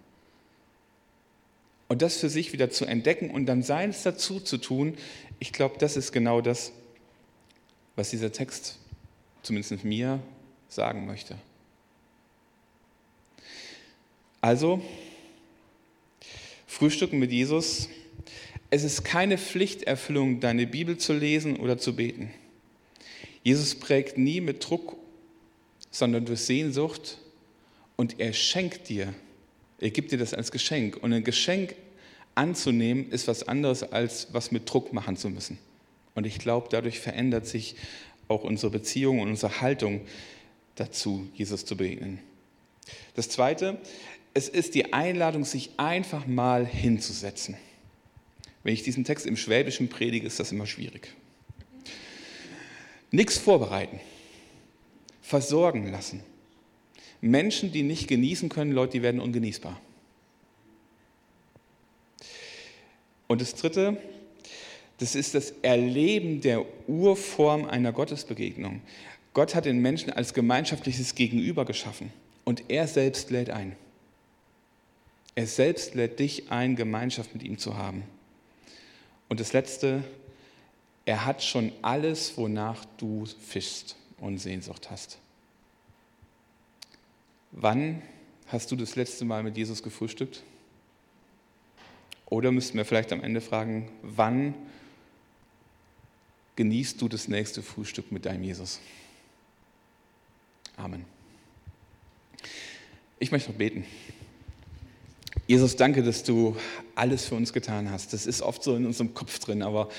Und 1.88 2.02
das 2.02 2.16
für 2.16 2.28
sich 2.28 2.52
wieder 2.52 2.70
zu 2.70 2.86
entdecken 2.86 3.30
und 3.30 3.46
dann 3.46 3.62
seins 3.62 4.02
dazu 4.02 4.40
zu 4.40 4.58
tun, 4.58 4.96
ich 5.38 5.52
glaube, 5.52 5.76
das 5.78 5.96
ist 5.96 6.12
genau 6.12 6.40
das, 6.40 6.72
was 7.96 8.10
dieser 8.10 8.32
Text 8.32 8.78
zumindest 9.42 9.84
mir 9.84 10.20
sagen 10.68 11.06
möchte. 11.06 11.36
Also, 14.40 14.82
Frühstücken 16.66 17.18
mit 17.18 17.30
Jesus. 17.30 17.88
Es 18.70 18.82
ist 18.82 19.04
keine 19.04 19.38
Pflichterfüllung, 19.38 20.40
deine 20.40 20.66
Bibel 20.66 20.98
zu 20.98 21.12
lesen 21.12 21.56
oder 21.56 21.78
zu 21.78 21.94
beten. 21.94 22.30
Jesus 23.44 23.74
prägt 23.76 24.18
nie 24.18 24.40
mit 24.40 24.68
Druck, 24.68 24.96
sondern 25.90 26.24
durch 26.24 26.40
Sehnsucht 26.40 27.18
und 27.94 28.18
er 28.18 28.32
schenkt 28.32 28.88
dir, 28.88 29.14
er 29.78 29.90
gibt 29.90 30.12
dir 30.12 30.18
das 30.18 30.34
als 30.34 30.50
Geschenk. 30.52 30.96
Und 30.96 31.12
ein 31.12 31.24
Geschenk 31.24 31.74
anzunehmen 32.34 33.10
ist 33.10 33.28
was 33.28 33.46
anderes, 33.46 33.82
als 33.82 34.28
was 34.32 34.50
mit 34.50 34.70
Druck 34.70 34.92
machen 34.92 35.16
zu 35.16 35.30
müssen. 35.30 35.58
Und 36.14 36.26
ich 36.26 36.38
glaube, 36.38 36.68
dadurch 36.70 37.00
verändert 37.00 37.46
sich 37.46 37.76
auch 38.28 38.44
unsere 38.44 38.70
Beziehung 38.70 39.20
und 39.20 39.28
unsere 39.28 39.60
Haltung 39.60 40.02
dazu, 40.76 41.28
Jesus 41.34 41.64
zu 41.64 41.76
begegnen. 41.76 42.20
Das 43.14 43.28
Zweite, 43.28 43.78
es 44.32 44.48
ist 44.48 44.74
die 44.74 44.92
Einladung, 44.92 45.44
sich 45.44 45.70
einfach 45.76 46.26
mal 46.26 46.66
hinzusetzen. 46.66 47.56
Wenn 48.62 48.74
ich 48.74 48.82
diesen 48.82 49.04
Text 49.04 49.26
im 49.26 49.36
Schwäbischen 49.36 49.88
predige, 49.88 50.26
ist 50.26 50.40
das 50.40 50.52
immer 50.52 50.66
schwierig. 50.66 51.14
Nichts 53.10 53.38
vorbereiten, 53.38 54.00
versorgen 55.22 55.90
lassen. 55.90 56.22
Menschen, 57.24 57.72
die 57.72 57.82
nicht 57.82 58.06
genießen 58.06 58.50
können, 58.50 58.72
Leute, 58.72 58.92
die 58.92 59.02
werden 59.02 59.20
ungenießbar. 59.20 59.80
Und 63.26 63.40
das 63.40 63.54
Dritte, 63.54 63.96
das 64.98 65.14
ist 65.14 65.34
das 65.34 65.54
Erleben 65.62 66.42
der 66.42 66.64
Urform 66.86 67.64
einer 67.64 67.92
Gottesbegegnung. 67.92 68.82
Gott 69.32 69.54
hat 69.54 69.64
den 69.64 69.78
Menschen 69.78 70.12
als 70.12 70.34
gemeinschaftliches 70.34 71.14
Gegenüber 71.14 71.64
geschaffen 71.64 72.12
und 72.44 72.64
er 72.68 72.86
selbst 72.86 73.30
lädt 73.30 73.48
ein. 73.48 73.74
Er 75.34 75.46
selbst 75.46 75.94
lädt 75.94 76.20
dich 76.20 76.50
ein, 76.52 76.76
Gemeinschaft 76.76 77.32
mit 77.32 77.42
ihm 77.42 77.58
zu 77.58 77.76
haben. 77.76 78.02
Und 79.30 79.40
das 79.40 79.54
Letzte, 79.54 80.04
er 81.06 81.24
hat 81.24 81.42
schon 81.42 81.72
alles, 81.80 82.36
wonach 82.36 82.84
du 82.98 83.24
fischst 83.24 83.96
und 84.18 84.38
Sehnsucht 84.38 84.90
hast. 84.90 85.18
Wann 87.56 88.02
hast 88.48 88.72
du 88.72 88.76
das 88.76 88.96
letzte 88.96 89.24
Mal 89.24 89.44
mit 89.44 89.56
Jesus 89.56 89.82
gefrühstückt? 89.84 90.42
Oder 92.26 92.50
müssten 92.50 92.76
wir 92.76 92.84
vielleicht 92.84 93.12
am 93.12 93.22
Ende 93.22 93.40
fragen, 93.40 93.88
wann 94.02 94.54
genießt 96.56 97.00
du 97.00 97.08
das 97.08 97.28
nächste 97.28 97.62
Frühstück 97.62 98.10
mit 98.10 98.26
deinem 98.26 98.42
Jesus? 98.42 98.80
Amen. 100.76 101.04
Ich 103.20 103.30
möchte 103.30 103.52
noch 103.52 103.58
beten. 103.58 103.84
Jesus, 105.46 105.76
danke, 105.76 106.02
dass 106.02 106.24
du 106.24 106.56
alles 106.96 107.26
für 107.26 107.36
uns 107.36 107.52
getan 107.52 107.88
hast. 107.88 108.12
Das 108.12 108.26
ist 108.26 108.42
oft 108.42 108.64
so 108.64 108.74
in 108.74 108.84
unserem 108.84 109.14
Kopf 109.14 109.38
drin, 109.38 109.62
aber 109.62 109.90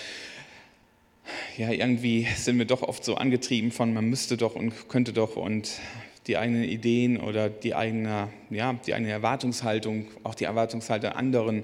ja, 1.56 1.72
irgendwie 1.72 2.28
sind 2.36 2.58
wir 2.58 2.66
doch 2.66 2.82
oft 2.82 3.06
so 3.06 3.16
angetrieben 3.16 3.72
von, 3.72 3.94
man 3.94 4.10
müsste 4.10 4.36
doch 4.36 4.56
und 4.56 4.90
könnte 4.90 5.14
doch 5.14 5.38
und 5.38 5.80
die 6.28 6.38
eigenen 6.38 6.64
Ideen 6.64 7.20
oder 7.20 7.50
die 7.50 7.76
eigene, 7.76 8.30
ja, 8.50 8.74
die 8.86 8.94
eigene 8.94 9.12
Erwartungshaltung, 9.12 10.08
auch 10.24 10.36
die 10.36 10.46
Erwartungshaltung 10.46 11.12
anderen, 11.12 11.64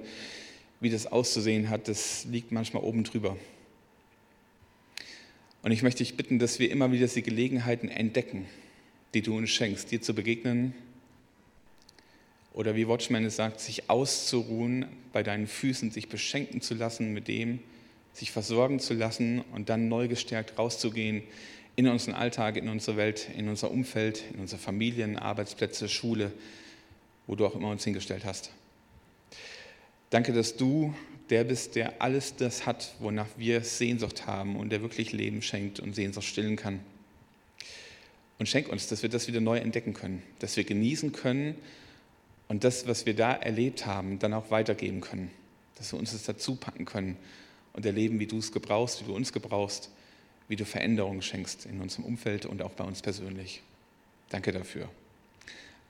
wie 0.80 0.90
das 0.90 1.08
auszusehen 1.08 1.70
hat, 1.70 1.88
das 1.88 2.26
liegt 2.26 2.52
manchmal 2.52 2.84
oben 2.84 3.04
drüber. 3.04 3.38
Und 5.64 5.72
ich 5.72 5.84
möchte 5.84 6.00
dich 6.00 6.18
bitten, 6.18 6.40
dass 6.40 6.60
wir 6.60 6.72
immer 6.72 6.92
wieder 6.92 7.08
die 7.08 7.22
Gelegenheiten 7.22 7.88
entdecken, 7.88 8.46
die 9.14 9.22
du 9.22 9.38
uns 9.38 9.50
schenkst, 9.50 9.92
dir 9.92 10.02
zu 10.02 10.16
begegnen 10.16 10.74
oder 12.54 12.76
wie 12.76 12.88
Watchman 12.88 13.26
es 13.26 13.36
sagt, 13.36 13.60
sich 13.62 13.90
auszuruhen 13.90 14.86
bei 15.14 15.24
deinen 15.24 15.48
Füßen, 15.48 15.92
sich 15.92 16.10
beschenken 16.10 16.62
zu 16.62 16.74
lassen 16.74 17.14
mit 17.14 17.28
dem, 17.28 17.60
sich 18.14 18.32
versorgen 18.32 18.80
zu 18.80 18.94
lassen 18.94 19.42
und 19.54 19.70
dann 19.70 19.88
neu 19.88 20.08
gestärkt 20.08 20.58
rauszugehen 20.58 21.24
in 21.76 21.88
unseren 21.88 22.14
Alltag, 22.14 22.58
in 22.58 22.70
unsere 22.70 22.98
Welt, 22.98 23.30
in 23.36 23.48
unser 23.48 23.72
Umfeld, 23.72 24.24
in 24.34 24.40
unsere 24.40 24.62
Familien, 24.62 25.18
Arbeitsplätze, 25.18 25.88
Schule, 25.90 26.32
wo 27.28 27.36
du 27.36 27.46
auch 27.46 27.56
immer 27.56 27.70
uns 27.70 27.84
hingestellt 27.84 28.26
hast. 28.26 28.52
Danke, 30.10 30.34
dass 30.34 30.58
du 30.58 30.94
der 31.30 31.46
bist, 31.46 31.76
der 31.76 32.02
alles 32.02 32.36
das 32.36 32.66
hat, 32.66 32.94
wonach 33.00 33.28
wir 33.38 33.62
Sehnsucht 33.62 34.28
haben 34.28 34.58
und 34.58 34.70
der 34.70 34.82
wirklich 34.82 35.14
Leben 35.14 35.42
schenkt 35.42 35.80
und 35.80 35.96
Sehnsucht 35.96 36.26
stillen 36.28 36.58
kann. 36.58 36.82
Und 38.38 38.48
schenk 38.48 38.68
uns, 38.68 38.88
dass 38.88 39.02
wir 39.02 39.10
das 39.10 39.28
wieder 39.28 39.40
neu 39.40 39.58
entdecken 39.58 39.94
können, 39.94 40.22
dass 40.40 40.58
wir 40.58 40.66
genießen 40.66 41.14
können 41.14 41.56
und 42.50 42.66
das, 42.66 42.86
was 42.86 43.06
wir 43.06 43.16
da 43.16 43.32
erlebt 43.32 43.86
haben, 43.86 44.20
dann 44.20 44.34
auch 44.34 44.52
weitergeben 44.52 45.00
können, 45.00 45.32
dass 45.76 45.94
wir 45.94 46.00
uns 46.00 46.12
das 46.12 46.24
dazu 46.24 46.56
packen 46.56 46.84
können 46.84 47.16
und 47.72 47.86
erleben, 47.86 48.20
wie 48.20 48.28
du 48.28 48.40
es 48.40 48.52
gebrauchst, 48.52 49.02
wie 49.02 49.06
du 49.06 49.16
uns 49.16 49.32
gebrauchst, 49.32 49.90
wie 50.52 50.58
du 50.58 50.66
Veränderungen 50.66 51.22
schenkst 51.22 51.66
in 51.66 51.80
unserem 51.80 52.04
Umfeld 52.04 52.46
und 52.46 52.62
auch 52.62 52.72
bei 52.72 52.84
uns 52.84 53.02
persönlich. 53.02 53.62
Danke 54.28 54.52
dafür. 54.52 54.90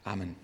Amen. 0.03 0.35